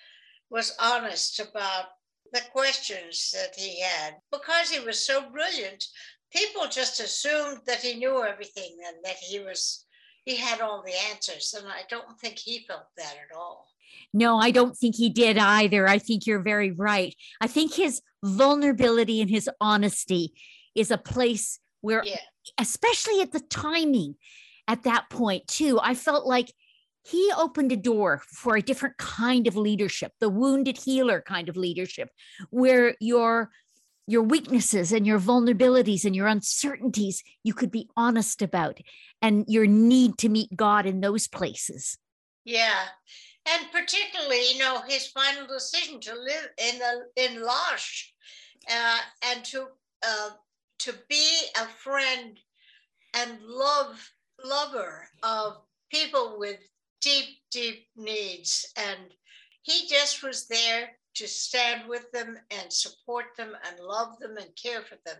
was 0.50 0.76
honest 0.80 1.40
about 1.40 1.86
the 2.32 2.42
questions 2.52 3.32
that 3.34 3.54
he 3.56 3.80
had. 3.80 4.16
Because 4.30 4.70
he 4.70 4.84
was 4.84 5.04
so 5.04 5.30
brilliant, 5.30 5.84
people 6.32 6.66
just 6.68 7.00
assumed 7.00 7.60
that 7.66 7.80
he 7.80 7.94
knew 7.94 8.24
everything 8.24 8.76
and 8.86 8.96
that 9.04 9.16
he 9.16 9.40
was 9.40 9.86
he 10.24 10.36
had 10.36 10.60
all 10.60 10.82
the 10.84 10.92
answers. 11.10 11.54
And 11.56 11.68
I 11.68 11.82
don't 11.88 12.18
think 12.20 12.38
he 12.38 12.66
felt 12.66 12.88
that 12.96 13.14
at 13.30 13.36
all. 13.36 13.68
No, 14.12 14.38
I 14.38 14.50
don't 14.50 14.76
think 14.76 14.96
he 14.96 15.08
did 15.08 15.38
either. 15.38 15.88
I 15.88 15.98
think 15.98 16.26
you're 16.26 16.42
very 16.42 16.72
right. 16.72 17.14
I 17.40 17.46
think 17.46 17.74
his 17.74 18.02
vulnerability 18.24 19.20
and 19.20 19.30
his 19.30 19.48
honesty 19.60 20.34
is 20.74 20.90
a 20.90 20.98
place 20.98 21.60
where, 21.80 22.02
yeah. 22.04 22.16
especially 22.58 23.20
at 23.20 23.30
the 23.30 23.40
timing, 23.40 24.16
at 24.68 24.82
that 24.84 25.08
point 25.10 25.46
too 25.46 25.78
i 25.82 25.94
felt 25.94 26.26
like 26.26 26.52
he 27.04 27.30
opened 27.38 27.70
a 27.70 27.76
door 27.76 28.22
for 28.26 28.56
a 28.56 28.62
different 28.62 28.96
kind 28.96 29.46
of 29.46 29.56
leadership 29.56 30.12
the 30.20 30.28
wounded 30.28 30.78
healer 30.78 31.22
kind 31.26 31.48
of 31.48 31.56
leadership 31.56 32.10
where 32.50 32.94
your 33.00 33.50
your 34.08 34.22
weaknesses 34.22 34.92
and 34.92 35.06
your 35.06 35.18
vulnerabilities 35.18 36.04
and 36.04 36.14
your 36.14 36.28
uncertainties 36.28 37.22
you 37.42 37.52
could 37.52 37.70
be 37.70 37.88
honest 37.96 38.40
about 38.40 38.78
and 39.22 39.44
your 39.48 39.66
need 39.66 40.16
to 40.18 40.28
meet 40.28 40.56
god 40.56 40.86
in 40.86 41.00
those 41.00 41.26
places. 41.26 41.98
Yeah. 42.44 42.84
And 43.48 43.70
particularly, 43.72 44.52
you 44.52 44.58
know, 44.58 44.82
his 44.88 45.06
final 45.08 45.46
decision 45.46 46.00
to 46.00 46.14
live 46.14 46.48
in 46.58 46.78
the 46.78 47.24
in 47.24 47.42
L'Arche 47.42 48.12
uh, 48.70 48.98
and 49.24 49.44
to 49.46 49.66
uh, 50.06 50.30
to 50.80 50.94
be 51.08 51.38
a 51.56 51.66
friend 51.66 52.38
and 53.14 53.38
love 53.42 54.10
lover 54.44 55.08
of 55.22 55.58
people 55.90 56.36
with 56.38 56.60
deep, 57.00 57.38
deep 57.50 57.86
needs. 57.96 58.72
And 58.76 59.14
he 59.62 59.88
just 59.88 60.22
was 60.22 60.46
there 60.46 60.90
to 61.14 61.26
stand 61.26 61.88
with 61.88 62.10
them 62.12 62.36
and 62.50 62.72
support 62.72 63.26
them 63.36 63.52
and 63.66 63.84
love 63.84 64.18
them 64.18 64.36
and 64.36 64.48
care 64.60 64.82
for 64.82 64.96
them. 65.06 65.16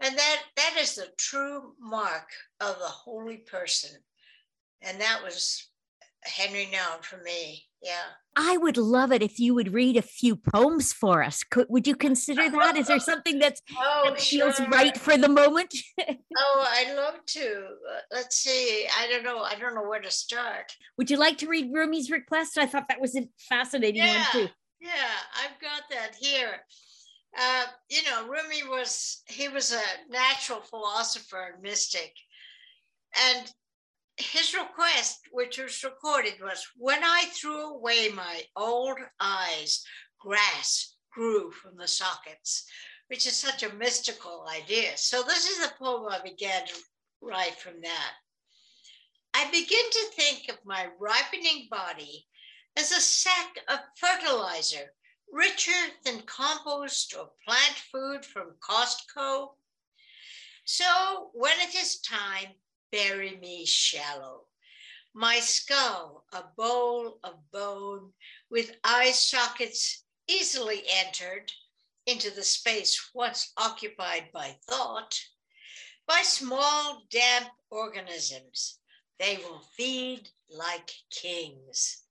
And 0.00 0.16
that 0.16 0.42
that 0.56 0.76
is 0.78 0.96
the 0.96 1.08
true 1.16 1.74
mark 1.80 2.28
of 2.60 2.76
a 2.82 2.88
holy 2.88 3.38
person. 3.38 3.98
And 4.82 5.00
that 5.00 5.22
was 5.22 5.68
Henri 6.24 6.68
Nouwen 6.72 7.02
for 7.02 7.18
me. 7.18 7.64
Yeah. 7.82 8.04
I 8.36 8.56
would 8.56 8.76
love 8.76 9.12
it 9.12 9.22
if 9.22 9.38
you 9.38 9.54
would 9.54 9.74
read 9.74 9.96
a 9.96 10.02
few 10.02 10.36
poems 10.36 10.92
for 10.92 11.22
us. 11.22 11.42
Could, 11.42 11.66
would 11.68 11.86
you 11.86 11.96
consider 11.96 12.48
that? 12.48 12.76
Is 12.76 12.86
there 12.86 12.98
something 13.00 13.38
that's 13.38 13.60
oh, 13.76 14.02
that 14.06 14.20
feels 14.20 14.56
sure. 14.56 14.68
right 14.68 14.96
for 14.96 15.18
the 15.18 15.28
moment? 15.28 15.74
oh, 16.08 16.66
I'd 16.68 16.94
love 16.96 17.16
to. 17.26 17.66
Let's 18.12 18.36
see. 18.36 18.86
I 18.96 19.08
don't 19.08 19.24
know. 19.24 19.40
I 19.40 19.56
don't 19.56 19.74
know 19.74 19.88
where 19.88 20.00
to 20.00 20.10
start. 20.10 20.76
Would 20.96 21.10
you 21.10 21.18
like 21.18 21.38
to 21.38 21.48
read 21.48 21.72
Rumi's 21.72 22.10
request? 22.10 22.56
I 22.56 22.66
thought 22.66 22.88
that 22.88 23.00
was 23.00 23.16
a 23.16 23.28
fascinating 23.38 24.02
yeah, 24.02 24.24
one 24.32 24.46
too. 24.46 24.52
Yeah, 24.80 24.90
I've 25.42 25.60
got 25.60 25.82
that 25.90 26.14
here. 26.18 26.60
Uh, 27.38 27.64
you 27.90 28.02
know, 28.04 28.28
Rumi 28.28 28.62
was 28.68 29.22
he 29.26 29.48
was 29.48 29.72
a 29.72 29.82
natural 30.10 30.60
philosopher 30.60 31.52
and 31.54 31.62
mystic, 31.62 32.14
and 33.30 33.50
his 34.16 34.54
request, 34.54 35.20
which 35.30 35.58
was 35.58 35.82
recorded, 35.84 36.34
was 36.40 36.66
When 36.76 37.02
I 37.02 37.24
threw 37.32 37.74
away 37.74 38.08
my 38.10 38.42
old 38.56 38.98
eyes, 39.20 39.84
grass 40.20 40.96
grew 41.10 41.50
from 41.50 41.76
the 41.76 41.88
sockets, 41.88 42.66
which 43.08 43.26
is 43.26 43.36
such 43.36 43.62
a 43.62 43.74
mystical 43.74 44.46
idea. 44.48 44.96
So, 44.96 45.22
this 45.22 45.48
is 45.48 45.58
the 45.58 45.74
poem 45.78 46.12
I 46.12 46.20
began 46.22 46.66
to 46.66 46.74
write 47.20 47.58
from 47.58 47.80
that. 47.82 48.12
I 49.34 49.50
begin 49.50 49.90
to 49.90 50.10
think 50.14 50.48
of 50.50 50.64
my 50.64 50.88
ripening 50.98 51.68
body 51.70 52.26
as 52.76 52.92
a 52.92 53.00
sack 53.00 53.58
of 53.68 53.78
fertilizer, 53.96 54.92
richer 55.30 55.72
than 56.04 56.22
compost 56.22 57.14
or 57.14 57.30
plant 57.46 57.76
food 57.90 58.24
from 58.24 58.56
Costco. 58.60 59.54
So, 60.64 61.30
when 61.32 61.58
it 61.60 61.74
is 61.74 62.00
time, 62.00 62.54
bury 62.92 63.36
me 63.38 63.64
shallow. 63.66 64.46
My 65.14 65.40
skull, 65.40 66.26
a 66.32 66.44
bowl 66.56 67.18
of 67.24 67.50
bone 67.50 68.12
with 68.50 68.76
eye 68.84 69.10
sockets 69.12 70.04
easily 70.28 70.84
entered 70.88 71.50
into 72.06 72.30
the 72.30 72.44
space 72.44 73.10
once 73.14 73.52
occupied 73.56 74.30
by 74.32 74.58
thought, 74.68 75.18
by 76.06 76.22
small 76.22 77.02
damp 77.10 77.48
organisms. 77.70 78.78
They 79.18 79.38
will 79.38 79.60
feed 79.76 80.28
like 80.48 80.90
kings. 81.10 82.02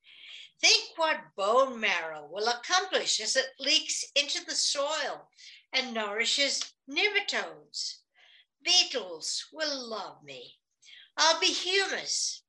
Think 0.60 0.98
what 0.98 1.36
bone 1.36 1.80
marrow 1.80 2.28
will 2.32 2.48
accomplish 2.48 3.20
as 3.20 3.36
it 3.36 3.48
leaks 3.60 4.06
into 4.16 4.44
the 4.46 4.56
soil 4.56 5.30
and 5.74 5.94
nourishes 5.94 6.74
nematodes. 6.90 7.98
Beetles 8.64 9.48
will 9.52 9.90
love 9.90 10.24
me. 10.24 10.60
I'll 11.18 11.40
be 11.40 11.48
humus. 11.48 12.44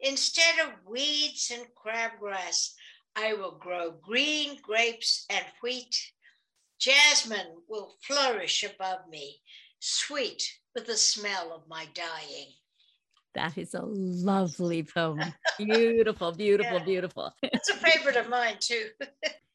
Instead 0.00 0.60
of 0.64 0.72
weeds 0.86 1.52
and 1.52 1.66
crabgrass, 1.74 2.72
I 3.16 3.34
will 3.34 3.58
grow 3.58 3.90
green 3.90 4.58
grapes 4.62 5.26
and 5.30 5.44
wheat. 5.62 5.96
Jasmine 6.78 7.62
will 7.68 7.96
flourish 8.02 8.62
above 8.62 9.08
me, 9.10 9.40
sweet 9.80 10.42
with 10.74 10.86
the 10.86 10.96
smell 10.96 11.52
of 11.52 11.68
my 11.68 11.86
dying. 11.94 12.52
That 13.34 13.58
is 13.58 13.74
a 13.74 13.82
lovely 13.82 14.84
poem. 14.84 15.34
Beautiful, 15.58 16.32
beautiful, 16.32 16.78
yeah. 16.78 16.84
beautiful. 16.84 17.32
it's 17.42 17.68
a 17.68 17.74
favorite 17.74 18.16
of 18.16 18.28
mine 18.28 18.56
too. 18.60 18.86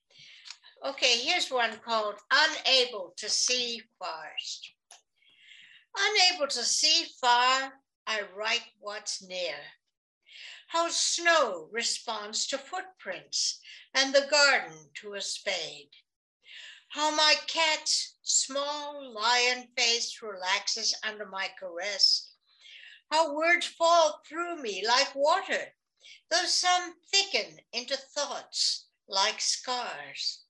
okay, 0.86 1.17
here's 1.19 1.49
one 1.49 1.71
called 1.86 2.15
Unable 2.32 3.13
to 3.17 3.30
See 3.30 3.82
Forest. 3.97 4.71
Unable 5.97 6.47
to 6.47 6.63
see 6.63 7.06
far, 7.21 7.73
I 8.05 8.21
write 8.35 8.65
what's 8.79 9.21
near. 9.21 9.55
How 10.67 10.89
snow 10.89 11.69
responds 11.71 12.47
to 12.47 12.57
footprints 12.57 13.59
and 13.93 14.13
the 14.13 14.27
garden 14.29 14.91
to 14.95 15.13
a 15.13 15.21
spade. 15.21 15.91
How 16.89 17.15
my 17.15 17.35
cat's 17.47 18.15
small 18.23 19.13
lion 19.13 19.69
face 19.77 20.21
relaxes 20.21 20.95
under 21.03 21.25
my 21.25 21.49
caress. 21.59 22.31
How 23.11 23.33
words 23.33 23.67
fall 23.67 24.21
through 24.27 24.61
me 24.61 24.85
like 24.85 25.15
water, 25.15 25.75
though 26.29 26.45
some 26.45 26.95
thicken 27.11 27.59
into 27.71 27.95
thoughts 27.95 28.87
like 29.07 29.39
scars. 29.39 30.43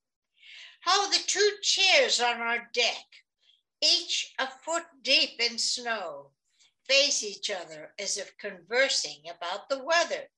How 0.81 1.09
the 1.09 1.19
two 1.27 1.57
chairs 1.61 2.19
on 2.19 2.41
our 2.41 2.69
deck, 2.73 3.05
each 3.81 4.33
a 4.39 4.47
foot 4.47 4.85
deep 5.01 5.39
in 5.39 5.57
snow, 5.57 6.31
face 6.87 7.23
each 7.23 7.49
other 7.49 7.93
as 7.99 8.17
if 8.17 8.37
conversing 8.37 9.23
about 9.29 9.69
the 9.69 9.83
weather. 9.83 10.29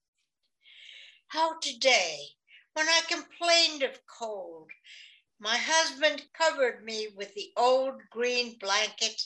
How 1.27 1.57
today, 1.59 2.19
when 2.73 2.87
I 2.87 3.01
complained 3.07 3.83
of 3.83 4.05
cold, 4.05 4.69
my 5.39 5.57
husband 5.57 6.23
covered 6.33 6.83
me 6.83 7.09
with 7.15 7.33
the 7.33 7.51
old 7.57 8.01
green 8.09 8.57
blanket, 8.59 9.21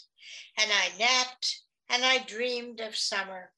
and 0.57 0.71
I 0.71 0.97
napped 0.97 1.61
and 1.89 2.03
I 2.03 2.19
dreamed 2.19 2.79
of 2.79 2.95
summer. 2.95 3.51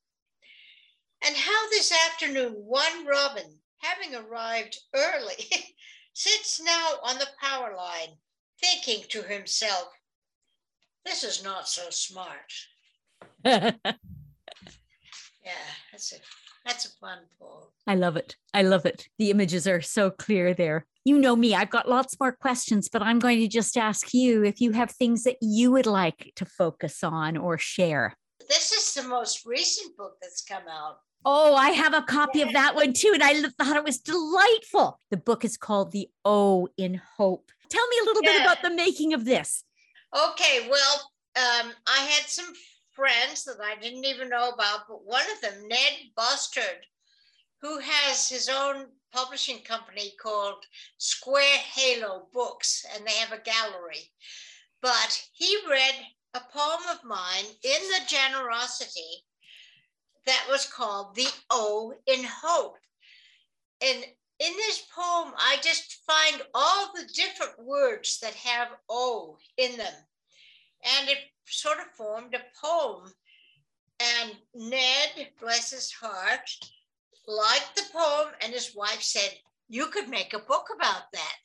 And 1.23 1.35
how 1.35 1.69
this 1.69 1.91
afternoon 2.07 2.53
one 2.53 3.05
robin, 3.05 3.59
having 3.77 4.15
arrived 4.15 4.79
early, 4.93 5.49
sits 6.13 6.59
now 6.61 6.95
on 7.03 7.19
the 7.19 7.29
power 7.39 7.75
line, 7.75 8.17
thinking 8.59 9.05
to 9.09 9.23
himself, 9.23 9.89
this 11.05 11.23
is 11.23 11.43
not 11.43 11.67
so 11.67 11.89
smart. 11.89 12.53
Yeah, 13.45 13.71
that's 15.91 16.13
a 16.13 16.15
that's 16.65 16.85
a 16.85 16.89
fun 16.99 17.19
poem. 17.39 17.67
I 17.87 17.95
love 17.95 18.15
it. 18.17 18.35
I 18.53 18.61
love 18.61 18.85
it. 18.85 19.07
The 19.17 19.31
images 19.31 19.67
are 19.67 19.81
so 19.81 20.11
clear 20.11 20.53
there. 20.53 20.85
You 21.03 21.17
know 21.17 21.35
me, 21.35 21.55
I've 21.55 21.71
got 21.71 21.89
lots 21.89 22.19
more 22.19 22.31
questions, 22.31 22.87
but 22.87 23.01
I'm 23.01 23.17
going 23.17 23.39
to 23.39 23.47
just 23.47 23.75
ask 23.75 24.13
you 24.13 24.43
if 24.43 24.61
you 24.61 24.71
have 24.73 24.91
things 24.91 25.23
that 25.23 25.37
you 25.41 25.71
would 25.71 25.87
like 25.87 26.31
to 26.35 26.45
focus 26.45 27.03
on 27.03 27.37
or 27.37 27.57
share. 27.57 28.15
This 28.47 28.71
is 28.71 28.93
the 28.93 29.09
most 29.09 29.45
recent 29.45 29.97
book 29.97 30.17
that's 30.21 30.43
come 30.43 30.63
out. 30.69 30.97
Oh, 31.25 31.55
I 31.55 31.69
have 31.69 31.93
a 31.93 32.01
copy 32.01 32.41
of 32.41 32.53
that 32.53 32.75
one 32.75 32.93
too. 32.93 33.11
And 33.13 33.23
I 33.23 33.41
thought 33.41 33.75
it 33.75 33.83
was 33.83 33.99
delightful. 33.99 34.99
The 35.09 35.17
book 35.17 35.43
is 35.45 35.57
called 35.57 35.91
The 35.91 36.09
O 36.25 36.67
in 36.77 37.01
Hope. 37.17 37.51
Tell 37.69 37.87
me 37.87 37.97
a 38.01 38.05
little 38.05 38.23
yeah. 38.23 38.31
bit 38.31 38.41
about 38.41 38.61
the 38.61 38.75
making 38.75 39.13
of 39.13 39.25
this. 39.25 39.63
Okay, 40.13 40.67
well, 40.69 41.11
um, 41.37 41.71
I 41.87 41.99
had 41.99 42.27
some 42.27 42.51
friends 43.01 43.45
that 43.45 43.57
I 43.59 43.81
didn't 43.81 44.05
even 44.05 44.29
know 44.29 44.49
about, 44.49 44.81
but 44.87 45.03
one 45.03 45.25
of 45.33 45.41
them, 45.41 45.67
Ned 45.67 46.11
Bustard, 46.15 46.85
who 47.59 47.79
has 47.79 48.29
his 48.29 48.47
own 48.47 48.85
publishing 49.11 49.57
company 49.63 50.13
called 50.21 50.63
Square 50.99 51.57
Halo 51.73 52.27
Books, 52.31 52.85
and 52.93 53.03
they 53.03 53.13
have 53.13 53.31
a 53.31 53.41
gallery. 53.41 54.11
But 54.83 55.19
he 55.33 55.57
read 55.67 55.95
a 56.35 56.41
poem 56.53 56.81
of 56.91 57.03
mine 57.03 57.45
in 57.63 57.81
the 57.89 58.05
generosity 58.07 59.25
that 60.27 60.45
was 60.47 60.71
called 60.71 61.15
The 61.15 61.27
O 61.49 61.95
in 62.05 62.23
Hope. 62.23 62.77
And 63.83 64.03
in 64.39 64.53
this 64.57 64.83
poem, 64.95 65.33
I 65.37 65.57
just 65.63 66.01
find 66.05 66.43
all 66.53 66.91
the 66.93 67.09
different 67.15 67.65
words 67.65 68.19
that 68.19 68.35
have 68.35 68.67
O 68.89 69.37
in 69.57 69.75
them. 69.75 69.93
And 70.99 71.09
it 71.09 71.17
sort 71.45 71.79
of 71.79 71.91
formed 71.95 72.35
a 72.35 72.41
poem. 72.59 73.11
And 73.99 74.35
Ned, 74.55 75.29
bless 75.39 75.71
his 75.71 75.91
heart, 75.91 76.49
liked 77.27 77.75
the 77.75 77.83
poem, 77.93 78.33
and 78.41 78.53
his 78.53 78.75
wife 78.75 79.01
said, 79.01 79.37
You 79.69 79.87
could 79.87 80.09
make 80.09 80.33
a 80.33 80.39
book 80.39 80.67
about 80.75 81.11
that. 81.13 81.37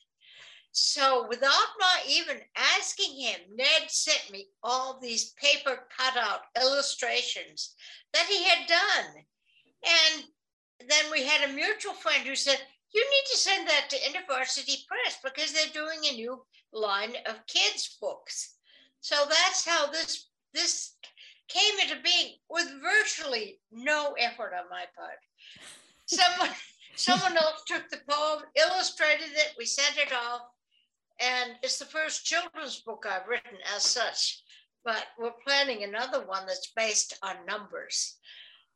So, 0.71 1.25
without 1.27 1.67
my 1.79 2.03
even 2.07 2.39
asking 2.55 3.19
him, 3.19 3.39
Ned 3.55 3.89
sent 3.89 4.29
me 4.31 4.49
all 4.61 4.99
these 4.99 5.33
paper 5.33 5.87
cutout 5.97 6.41
illustrations 6.59 7.75
that 8.13 8.27
he 8.27 8.43
had 8.43 8.67
done. 8.67 9.25
And 9.83 10.23
then 10.87 11.11
we 11.11 11.23
had 11.23 11.49
a 11.49 11.53
mutual 11.53 11.93
friend 11.93 12.27
who 12.27 12.35
said, 12.35 12.59
You 12.93 13.01
need 13.01 13.31
to 13.31 13.37
send 13.37 13.67
that 13.67 13.89
to 13.89 13.97
InterVarsity 13.97 14.85
Press 14.87 15.17
because 15.23 15.51
they're 15.51 15.73
doing 15.73 15.99
a 16.05 16.15
new 16.15 16.45
line 16.71 17.15
of 17.25 17.47
kids' 17.47 17.97
books. 17.99 18.56
So 19.01 19.15
that's 19.27 19.65
how 19.65 19.91
this 19.91 20.29
this 20.53 20.93
came 21.47 21.79
into 21.81 22.01
being 22.03 22.33
with 22.49 22.69
virtually 22.81 23.59
no 23.71 24.13
effort 24.19 24.53
on 24.53 24.69
my 24.69 24.85
part. 24.95 25.19
Someone 26.05 26.55
Someone 26.97 27.37
else 27.37 27.61
took 27.67 27.87
the 27.91 27.99
poem, 28.09 28.41
illustrated 28.55 29.29
it, 29.35 29.53
we 29.55 29.65
sent 29.65 29.99
it 29.99 30.11
off, 30.11 30.41
and 31.21 31.51
it's 31.61 31.77
the 31.77 31.85
first 31.85 32.25
children's 32.25 32.81
book 32.81 33.05
I've 33.07 33.27
written 33.27 33.59
as 33.75 33.83
such. 33.83 34.41
But 34.83 35.05
we're 35.19 35.31
planning 35.45 35.83
another 35.83 36.25
one 36.25 36.47
that's 36.47 36.71
based 36.75 37.19
on 37.21 37.35
numbers 37.47 38.17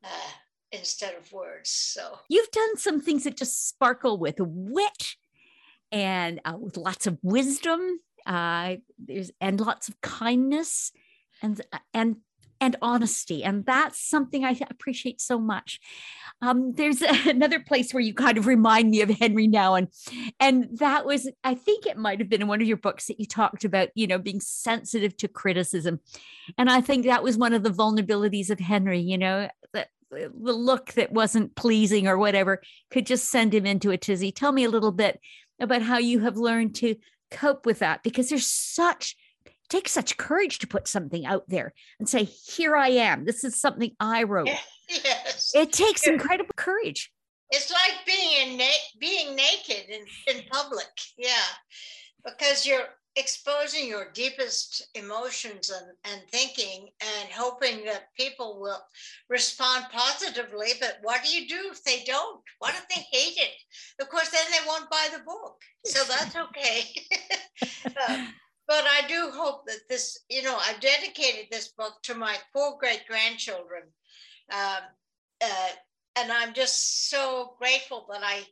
uh, 0.03 0.31
instead 0.71 1.15
of 1.15 1.31
words. 1.31 1.71
So 1.71 2.19
you've 2.29 2.51
done 2.51 2.77
some 2.77 3.01
things 3.01 3.23
that 3.23 3.37
just 3.37 3.67
sparkle 3.69 4.19
with 4.19 4.35
wit 4.39 5.15
and 5.91 6.39
uh, 6.45 6.57
with 6.59 6.77
lots 6.77 7.07
of 7.07 7.17
wisdom. 7.23 8.01
Uh, 8.27 8.75
there's 9.13 9.31
and 9.39 9.59
lots 9.59 9.89
of 9.89 9.99
kindness 10.01 10.91
and 11.41 11.61
and 11.93 12.17
and 12.61 12.75
honesty. 12.81 13.43
And 13.43 13.65
that's 13.65 13.99
something 13.99 14.45
I 14.45 14.55
appreciate 14.69 15.19
so 15.19 15.39
much. 15.39 15.79
Um, 16.43 16.73
there's 16.75 17.01
another 17.25 17.59
place 17.59 17.93
where 17.93 18.03
you 18.03 18.13
kind 18.13 18.37
of 18.37 18.45
remind 18.45 18.91
me 18.91 19.01
of 19.01 19.09
Henri 19.09 19.47
Nouwen. 19.47 19.87
And 20.39 20.77
that 20.77 21.05
was, 21.05 21.27
I 21.43 21.55
think 21.55 21.87
it 21.87 21.97
might 21.97 22.19
have 22.19 22.29
been 22.29 22.43
in 22.43 22.47
one 22.47 22.61
of 22.61 22.67
your 22.67 22.77
books 22.77 23.07
that 23.07 23.19
you 23.19 23.25
talked 23.25 23.65
about, 23.65 23.89
you 23.95 24.05
know, 24.05 24.19
being 24.19 24.39
sensitive 24.39 25.17
to 25.17 25.27
criticism. 25.27 25.99
And 26.57 26.69
I 26.69 26.81
think 26.81 27.05
that 27.05 27.23
was 27.23 27.35
one 27.35 27.53
of 27.53 27.63
the 27.63 27.71
vulnerabilities 27.71 28.51
of 28.51 28.59
Henri, 28.59 28.99
you 28.99 29.17
know, 29.17 29.49
that 29.73 29.89
the 30.11 30.29
look 30.35 30.93
that 30.93 31.11
wasn't 31.11 31.55
pleasing 31.55 32.07
or 32.07 32.17
whatever 32.17 32.61
could 32.91 33.07
just 33.07 33.29
send 33.29 33.55
him 33.55 33.65
into 33.65 33.89
a 33.89 33.97
tizzy. 33.97 34.31
Tell 34.31 34.51
me 34.51 34.65
a 34.65 34.69
little 34.69 34.91
bit 34.91 35.19
about 35.59 35.81
how 35.81 35.97
you 35.97 36.19
have 36.19 36.37
learned 36.37 36.75
to 36.75 36.95
cope 37.31 37.65
with 37.65 37.79
that 37.79 38.03
because 38.03 38.29
there's 38.29 38.47
such 38.47 39.15
takes 39.69 39.91
such 39.91 40.17
courage 40.17 40.59
to 40.59 40.67
put 40.67 40.87
something 40.87 41.25
out 41.25 41.45
there 41.47 41.73
and 41.97 42.07
say, 42.07 42.23
Here 42.25 42.75
I 42.75 42.89
am. 42.89 43.25
This 43.25 43.43
is 43.43 43.59
something 43.59 43.95
I 43.99 44.23
wrote. 44.23 44.49
yes. 44.89 45.51
It 45.55 45.71
takes 45.71 46.05
incredible 46.05 46.53
courage. 46.55 47.11
It's 47.49 47.71
like 47.71 48.05
being 48.05 48.57
na- 48.57 48.63
being 48.99 49.35
naked 49.35 49.89
in, 49.89 50.05
in 50.35 50.43
public. 50.51 50.87
Yeah. 51.17 51.29
Because 52.23 52.65
you're 52.65 52.85
exposing 53.15 53.87
your 53.87 54.11
deepest 54.13 54.87
emotions 54.95 55.69
and, 55.69 55.91
and 56.05 56.29
thinking 56.29 56.89
and 57.01 57.29
hoping 57.31 57.83
that 57.85 58.13
people 58.17 58.59
will 58.61 58.81
respond 59.29 59.85
positively. 59.91 60.69
But 60.79 60.99
what 61.01 61.23
do 61.23 61.29
you 61.29 61.47
do 61.47 61.69
if 61.71 61.83
they 61.83 62.03
don't? 62.05 62.41
What 62.59 62.75
if 62.75 62.87
they 62.87 63.01
hate 63.11 63.37
it? 63.37 64.01
Of 64.01 64.09
course, 64.09 64.29
then 64.29 64.45
they 64.51 64.65
won't 64.67 64.89
buy 64.89 65.09
the 65.11 65.23
book. 65.23 65.57
So 65.85 66.03
that's 66.07 66.35
okay. 66.35 66.83
uh, 67.85 68.25
but 68.67 68.85
I 68.85 69.05
do 69.07 69.31
hope 69.33 69.65
that 69.67 69.81
this, 69.89 70.19
you 70.29 70.43
know, 70.43 70.57
I've 70.61 70.79
dedicated 70.79 71.47
this 71.51 71.69
book 71.69 71.95
to 72.03 72.15
my 72.15 72.35
four 72.53 72.77
great 72.79 73.01
grandchildren. 73.09 73.83
Um, 74.51 74.83
uh, 75.43 75.67
and 76.17 76.31
I'm 76.31 76.53
just 76.53 77.09
so 77.09 77.55
grateful 77.57 78.05
that 78.11 78.21
I 78.23 78.43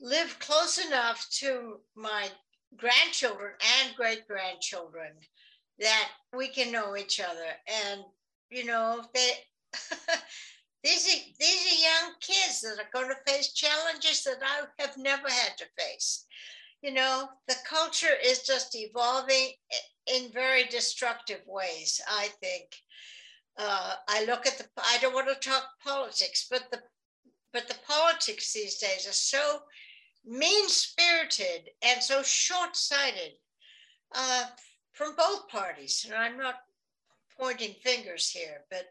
live 0.00 0.36
close 0.38 0.84
enough 0.84 1.26
to 1.38 1.80
my 1.96 2.28
grandchildren 2.76 3.52
and 3.80 3.96
great 3.96 4.26
grandchildren 4.26 5.12
that 5.78 6.08
we 6.36 6.48
can 6.48 6.72
know 6.72 6.96
each 6.96 7.20
other. 7.20 7.50
And, 7.90 8.02
you 8.50 8.64
know, 8.64 9.02
they, 9.14 9.30
these, 10.84 11.06
are, 11.06 11.20
these 11.40 11.66
are 11.66 11.82
young 11.82 12.14
kids 12.20 12.60
that 12.62 12.78
are 12.78 12.90
going 12.92 13.08
to 13.08 13.32
face 13.32 13.52
challenges 13.52 14.24
that 14.24 14.38
I 14.42 14.82
have 14.82 14.96
never 14.96 15.28
had 15.28 15.56
to 15.58 15.64
face 15.78 16.26
you 16.82 16.92
know, 16.92 17.28
the 17.46 17.54
culture 17.64 18.14
is 18.24 18.42
just 18.42 18.74
evolving 18.74 19.52
in 20.12 20.32
very 20.32 20.64
destructive 20.64 21.40
ways, 21.46 22.00
I 22.08 22.28
think. 22.40 22.74
Uh, 23.56 23.94
I 24.08 24.24
look 24.24 24.46
at 24.46 24.58
the, 24.58 24.64
I 24.76 24.98
don't 25.00 25.14
want 25.14 25.28
to 25.28 25.48
talk 25.48 25.64
politics, 25.84 26.46
but 26.50 26.64
the, 26.72 26.80
but 27.52 27.68
the 27.68 27.76
politics 27.86 28.52
these 28.52 28.78
days 28.78 29.06
are 29.06 29.12
so 29.12 29.60
mean 30.24 30.68
spirited 30.68 31.70
and 31.82 32.02
so 32.02 32.22
short 32.22 32.76
sighted 32.76 33.32
uh, 34.14 34.44
from 34.92 35.16
both 35.16 35.48
parties. 35.48 36.04
And 36.06 36.14
I'm 36.14 36.36
not 36.36 36.56
pointing 37.38 37.74
fingers 37.82 38.30
here, 38.30 38.64
but 38.70 38.86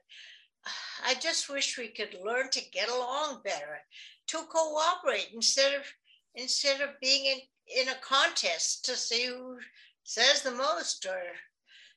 I 1.06 1.16
just 1.16 1.50
wish 1.50 1.78
we 1.78 1.88
could 1.88 2.16
learn 2.24 2.50
to 2.52 2.70
get 2.72 2.90
along 2.90 3.42
better, 3.44 3.80
to 4.28 4.38
cooperate 4.50 5.30
instead 5.34 5.74
of 5.74 5.84
instead 6.36 6.82
of 6.82 7.00
being 7.02 7.26
in 7.26 7.40
in 7.82 7.90
a 7.90 7.96
contest 8.02 8.86
to 8.86 8.96
see 8.96 9.26
who 9.26 9.58
says 10.04 10.42
the 10.42 10.52
most 10.52 11.06
or 11.06 11.22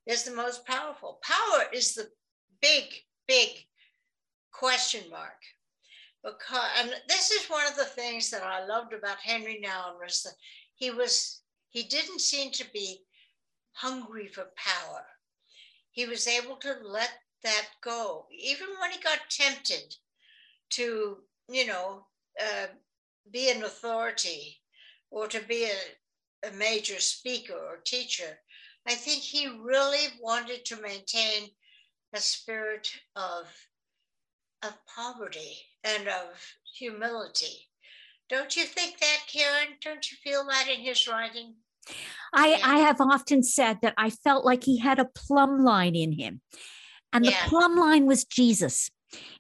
is 0.06 0.24
the 0.24 0.34
most 0.34 0.66
powerful. 0.66 1.18
Power 1.22 1.64
is 1.72 1.94
the 1.94 2.08
big, 2.60 2.84
big 3.26 3.48
question 4.52 5.08
mark. 5.10 5.40
Because 6.24 6.70
and 6.78 7.02
this 7.06 7.30
is 7.30 7.50
one 7.50 7.66
of 7.66 7.76
the 7.76 7.84
things 7.84 8.30
that 8.30 8.42
I 8.42 8.64
loved 8.64 8.94
about 8.94 9.18
Henri 9.18 9.60
Nouwen 9.62 10.00
was 10.00 10.22
that 10.22 10.34
he 10.74 10.90
was 10.90 11.42
he 11.68 11.82
didn't 11.82 12.20
seem 12.20 12.50
to 12.52 12.64
be 12.72 13.04
hungry 13.72 14.28
for 14.28 14.50
power. 14.56 15.04
He 15.90 16.06
was 16.06 16.26
able 16.26 16.56
to 16.56 16.78
let 16.82 17.12
that 17.42 17.68
go, 17.82 18.26
even 18.30 18.68
when 18.80 18.90
he 18.90 19.00
got 19.00 19.28
tempted 19.28 19.96
to, 20.70 21.18
you 21.50 21.66
know, 21.66 22.06
uh, 22.40 22.68
be 23.30 23.50
an 23.50 23.62
authority 23.62 24.62
or 25.10 25.28
to 25.28 25.40
be 25.40 25.64
a, 25.64 26.48
a 26.48 26.52
major 26.52 27.00
speaker 27.00 27.54
or 27.54 27.82
teacher. 27.84 28.38
I 28.86 28.94
think 28.94 29.20
he 29.20 29.46
really 29.48 30.08
wanted 30.22 30.64
to 30.66 30.80
maintain 30.80 31.50
a 32.14 32.20
spirit 32.20 32.88
of, 33.14 33.46
of 34.62 34.72
poverty 34.86 35.73
and 35.84 36.08
of 36.08 36.40
humility. 36.78 37.68
Don't 38.28 38.56
you 38.56 38.64
think 38.64 38.98
that, 38.98 39.18
Karen? 39.30 39.76
Don't 39.82 40.10
you 40.10 40.16
feel 40.22 40.44
that 40.46 40.66
in 40.68 40.80
his 40.80 41.06
writing? 41.06 41.54
I, 42.32 42.48
yeah. 42.48 42.60
I 42.62 42.78
have 42.78 43.00
often 43.00 43.42
said 43.42 43.78
that 43.82 43.94
I 43.96 44.10
felt 44.10 44.44
like 44.44 44.64
he 44.64 44.78
had 44.78 44.98
a 44.98 45.04
plumb 45.14 45.62
line 45.62 45.94
in 45.94 46.12
him. 46.12 46.40
And 47.12 47.24
yeah. 47.24 47.32
the 47.32 47.50
plumb 47.50 47.76
line 47.76 48.06
was 48.06 48.24
Jesus. 48.24 48.90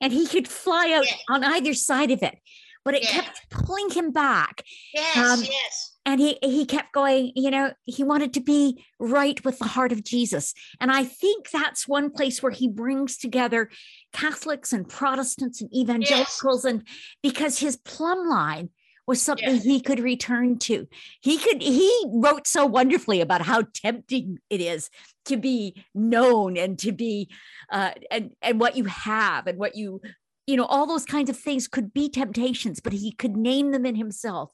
And 0.00 0.12
he 0.12 0.26
could 0.26 0.46
fly 0.46 0.92
out 0.92 1.06
yeah. 1.06 1.16
on 1.28 1.42
either 1.42 1.74
side 1.74 2.10
of 2.10 2.22
it 2.22 2.38
but 2.84 2.94
it 2.94 3.02
yeah. 3.02 3.20
kept 3.20 3.50
pulling 3.50 3.90
him 3.90 4.10
back. 4.10 4.62
Yes, 4.92 5.16
um, 5.16 5.40
yes. 5.42 5.92
And 6.06 6.20
he 6.20 6.38
he 6.42 6.66
kept 6.66 6.92
going, 6.92 7.32
you 7.34 7.50
know, 7.50 7.72
he 7.84 8.04
wanted 8.04 8.34
to 8.34 8.40
be 8.40 8.84
right 8.98 9.42
with 9.44 9.58
the 9.58 9.64
heart 9.64 9.90
of 9.90 10.04
Jesus. 10.04 10.52
And 10.80 10.92
I 10.92 11.04
think 11.04 11.50
that's 11.50 11.88
one 11.88 12.10
place 12.10 12.42
where 12.42 12.52
he 12.52 12.68
brings 12.68 13.16
together 13.16 13.70
Catholics 14.12 14.72
and 14.72 14.88
Protestants 14.88 15.62
and 15.62 15.74
evangelicals, 15.74 16.64
yes. 16.64 16.72
and 16.72 16.86
because 17.22 17.58
his 17.58 17.76
plumb 17.78 18.28
line 18.28 18.68
was 19.06 19.20
something 19.20 19.60
he 19.60 19.80
could 19.80 20.00
return 20.00 20.58
to. 20.58 20.88
He 21.20 21.38
could 21.38 21.62
he 21.62 22.04
wrote 22.08 22.46
so 22.46 22.66
wonderfully 22.66 23.20
about 23.20 23.42
how 23.42 23.64
tempting 23.74 24.38
it 24.50 24.60
is 24.60 24.90
to 25.26 25.36
be 25.36 25.84
known 25.94 26.56
and 26.56 26.78
to 26.80 26.92
be 26.92 27.28
uh, 27.70 27.92
and 28.10 28.34
and 28.42 28.60
what 28.60 28.76
you 28.76 28.84
have 28.84 29.46
and 29.46 29.58
what 29.58 29.74
you 29.74 30.00
you 30.46 30.56
know, 30.56 30.66
all 30.66 30.86
those 30.86 31.04
kinds 31.04 31.30
of 31.30 31.38
things 31.38 31.68
could 31.68 31.94
be 31.94 32.08
temptations, 32.08 32.80
but 32.80 32.92
he 32.92 33.12
could 33.12 33.36
name 33.36 33.70
them 33.70 33.86
in 33.86 33.94
himself 33.94 34.52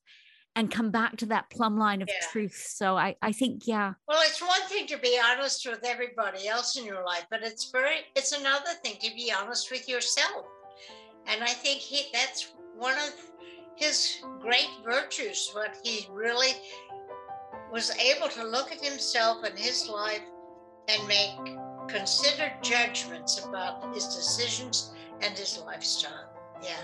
and 0.57 0.71
come 0.71 0.91
back 0.91 1.17
to 1.17 1.27
that 1.27 1.49
plumb 1.51 1.79
line 1.79 2.03
of 2.03 2.09
yeah. 2.09 2.27
truth. 2.31 2.67
So 2.69 2.97
I, 2.97 3.17
I 3.23 3.33
think, 3.33 3.67
yeah. 3.67 3.95
Well, 4.09 4.21
it's 4.23 4.41
one 4.41 4.63
thing 4.69 4.87
to 4.89 4.99
be 4.99 5.19
honest 5.25 5.67
with 5.69 5.85
everybody 5.85 6.49
else 6.49 6.77
in 6.77 6.85
your 6.85 7.05
life, 7.05 7.27
but 7.31 7.43
it's 7.43 7.71
very, 7.71 7.99
it's 8.17 8.33
another 8.33 8.71
thing 8.83 8.97
to 9.01 9.15
be 9.15 9.33
honest 9.33 9.71
with 9.71 9.89
yourself. 9.89 10.47
And 11.27 11.43
I 11.43 11.49
think 11.49 11.81
he, 11.81 12.07
that's 12.13 12.53
one 12.77 12.97
of 12.99 13.13
his 13.77 14.19
great 14.41 14.69
virtues, 14.85 15.51
what 15.53 15.77
he 15.85 16.07
really 16.11 16.53
was 17.73 17.97
able 17.97 18.29
to 18.29 18.45
look 18.45 18.73
at 18.73 18.85
himself 18.85 19.45
and 19.45 19.57
his 19.57 19.89
life 19.89 20.23
and 20.89 21.07
make 21.07 21.57
considered 21.89 22.53
judgments 22.63 23.45
about 23.45 23.95
his 23.95 24.07
decisions 24.07 24.93
and 25.23 25.37
his 25.37 25.63
lifestyle. 25.65 26.31
Yeah. 26.63 26.77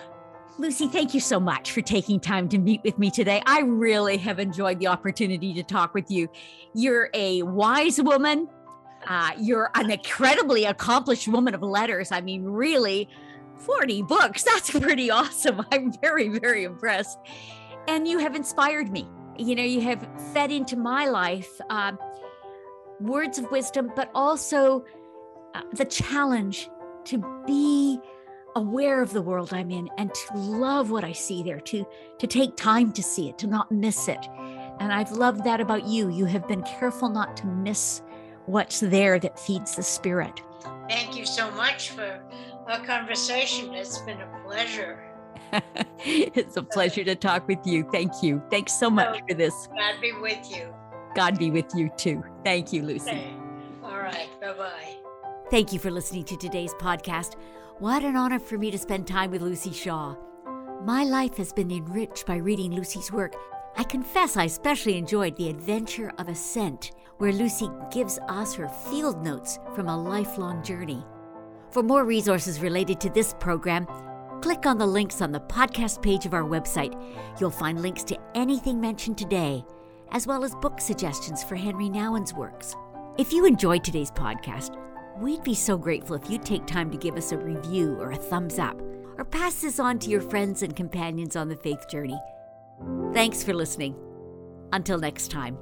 Luci, 0.59 0.91
thank 0.91 1.13
you 1.13 1.21
so 1.21 1.39
much 1.39 1.73
for 1.73 1.83
taking 1.83 2.19
time 2.19 2.49
to 2.49 2.59
meet 2.59 2.83
with 2.83 2.99
me 2.99 3.11
today. 3.11 3.43
I 3.45 3.61
really 3.61 4.17
have 4.17 4.39
enjoyed 4.39 4.79
the 4.79 4.87
opportunity 4.87 5.53
to 5.53 5.63
talk 5.63 5.93
with 5.93 6.11
you. 6.11 6.29
You're 6.73 7.11
a 7.13 7.43
wise 7.43 8.01
woman. 8.01 8.49
Uh, 9.07 9.33
you're 9.39 9.71
an 9.75 9.91
incredibly 9.91 10.65
accomplished 10.65 11.29
woman 11.29 11.55
of 11.55 11.63
letters. 11.63 12.11
I 12.11 12.23
mean, 12.23 12.45
really, 12.45 13.09
40 13.59 14.03
books. 14.03 14.43
That's 14.55 14.71
pretty 14.71 15.11
awesome. 15.11 15.65
I'm 15.71 15.93
very, 16.01 16.29
very 16.29 16.65
impressed. 16.65 17.19
And 17.87 18.09
you 18.09 18.19
have 18.19 18.35
inspired 18.35 18.91
me. 18.91 19.07
You 19.39 19.55
know, 19.55 19.63
you 19.63 19.83
have 19.83 20.09
fed 20.33 20.51
into 20.51 20.77
my 20.77 21.07
life 21.07 21.61
uh, 21.69 21.93
words 23.01 23.39
of 23.39 23.51
wisdom, 23.51 23.93
but 23.95 24.11
also 24.15 24.85
uh, 25.55 25.61
the 25.75 25.85
challenge 25.85 26.71
to 27.05 27.43
be 27.47 28.01
aware 28.57 29.03
of 29.03 29.13
the 29.13 29.23
world 29.23 29.53
I'm 29.53 29.71
in 29.71 29.89
and 29.99 30.13
to 30.13 30.37
love 30.37 30.91
what 30.91 31.05
I 31.05 31.13
see 31.13 31.43
there, 31.43 31.61
to, 31.61 31.87
to 32.19 32.27
take 32.27 32.57
time 32.57 32.91
to 32.93 33.03
see 33.03 33.29
it, 33.29 33.39
to 33.39 33.47
not 33.47 33.71
miss 33.71 34.09
it. 34.09 34.27
And 34.81 34.93
I've 34.93 35.13
loved 35.13 35.45
that 35.45 35.61
about 35.61 35.87
you. 35.87 36.11
You 36.11 36.25
have 36.25 36.49
been 36.49 36.63
careful 36.63 37.09
not 37.09 37.37
to 37.39 37.47
miss 37.47 38.03
what's 38.47 38.81
there 38.81 39.19
that 39.19 39.39
feeds 39.39 39.77
the 39.77 39.83
spirit. 39.83 40.41
Thank 40.89 41.17
you 41.17 41.27
so 41.27 41.51
much 41.53 41.91
for 41.91 42.21
our 42.67 42.85
conversation. 42.85 43.75
It's 43.75 43.99
been 43.99 44.21
a 44.21 44.41
pleasure. 44.45 45.03
it's 46.01 46.57
a 46.57 46.63
pleasure 46.63 47.05
to 47.05 47.15
talk 47.15 47.47
with 47.47 47.65
you. 47.65 47.87
Thank 47.93 48.23
you. 48.23 48.43
Thanks 48.51 48.73
so 48.79 48.91
much 48.91 49.21
oh, 49.23 49.27
for 49.29 49.35
this. 49.35 49.69
God 49.77 50.01
be 50.01 50.13
with 50.13 50.51
you. 50.51 50.75
God 51.15 51.39
be 51.39 51.51
with 51.51 51.67
you 51.75 51.91
too. 51.97 52.23
Thank 52.45 52.73
you, 52.73 52.83
Luci. 52.83 53.09
Okay. 53.09 53.35
All 53.83 53.99
right. 53.99 54.29
Bye 54.41 54.55
bye. 54.55 54.97
Thank 55.51 55.73
you 55.73 55.79
for 55.79 55.91
listening 55.91 56.25
to 56.25 56.37
today's 56.37 56.75
podcast. 56.75 57.37
What 57.79 58.05
an 58.05 58.17
honor 58.17 58.39
for 58.39 58.57
me 58.57 58.71
to 58.71 58.79
spend 58.79 59.07
time 59.07 59.31
with 59.31 59.43
Luci 59.43 59.75
Shaw. 59.75 60.17
My 60.87 61.05
life 61.05 61.37
has 61.37 61.53
been 61.53 61.71
enriched 61.71 62.25
by 62.25 62.37
reading 62.37 62.73
Luci's 62.73 63.13
work. 63.13 63.35
I 63.77 63.83
confess 63.83 64.39
I 64.39 64.45
especially 64.45 64.97
enjoyed 64.97 65.37
The 65.37 65.51
Adventure 65.51 66.11
of 66.17 66.31
Ascent, 66.31 66.93
where 67.19 67.33
Luci 67.33 67.69
gives 67.93 68.19
us 68.31 68.55
her 68.55 68.67
field 68.69 69.23
notes 69.23 69.59
from 69.75 69.89
a 69.89 70.03
lifelong 70.03 70.63
journey. 70.63 71.05
For 71.69 71.83
more 71.83 72.07
resources 72.07 72.63
related 72.63 72.99
to 73.03 73.11
this 73.11 73.35
program, 73.41 73.87
click 74.41 74.65
on 74.65 74.79
the 74.79 74.87
links 74.87 75.21
on 75.21 75.31
the 75.31 75.41
podcast 75.41 76.01
page 76.01 76.25
of 76.25 76.33
our 76.33 76.45
website. 76.45 76.99
You'll 77.39 77.51
find 77.51 77.83
links 77.83 78.05
to 78.05 78.19
anything 78.35 78.81
mentioned 78.81 79.19
today, 79.19 79.63
as 80.13 80.27
well 80.27 80.45
as 80.45 80.55
book 80.55 80.81
suggestions 80.81 81.45
for 81.45 81.57
Henri 81.57 81.91
Nouwen's 81.91 82.33
works. 82.33 82.75
If 83.19 83.35
you 83.35 83.45
enjoyed 83.45 83.85
today's 83.85 84.11
podcast, 84.11 84.75
we'd 85.19 85.43
be 85.43 85.55
so 85.55 85.77
grateful 85.77 86.17
if 86.17 86.31
you'd 86.31 86.45
take 86.45 86.67
time 86.67 86.91
to 86.91 86.97
give 86.99 87.17
us 87.17 87.33
a 87.33 87.39
review 87.39 87.97
or 88.01 88.13
a 88.13 88.17
thumbs 88.17 88.59
up, 88.59 88.81
or 89.19 89.25
pass 89.25 89.61
this 89.63 89.81
on 89.81 89.99
to 90.01 90.11
your 90.11 90.21
friends 90.21 90.63
and 90.63 90.77
companions 90.77 91.37
on 91.37 91.49
the 91.49 91.57
faith 91.57 91.89
journey. 91.89 92.19
Thanks 93.13 93.43
for 93.43 93.55
listening. 93.55 93.97
Until 94.73 94.99
next 94.99 95.31
time. 95.31 95.59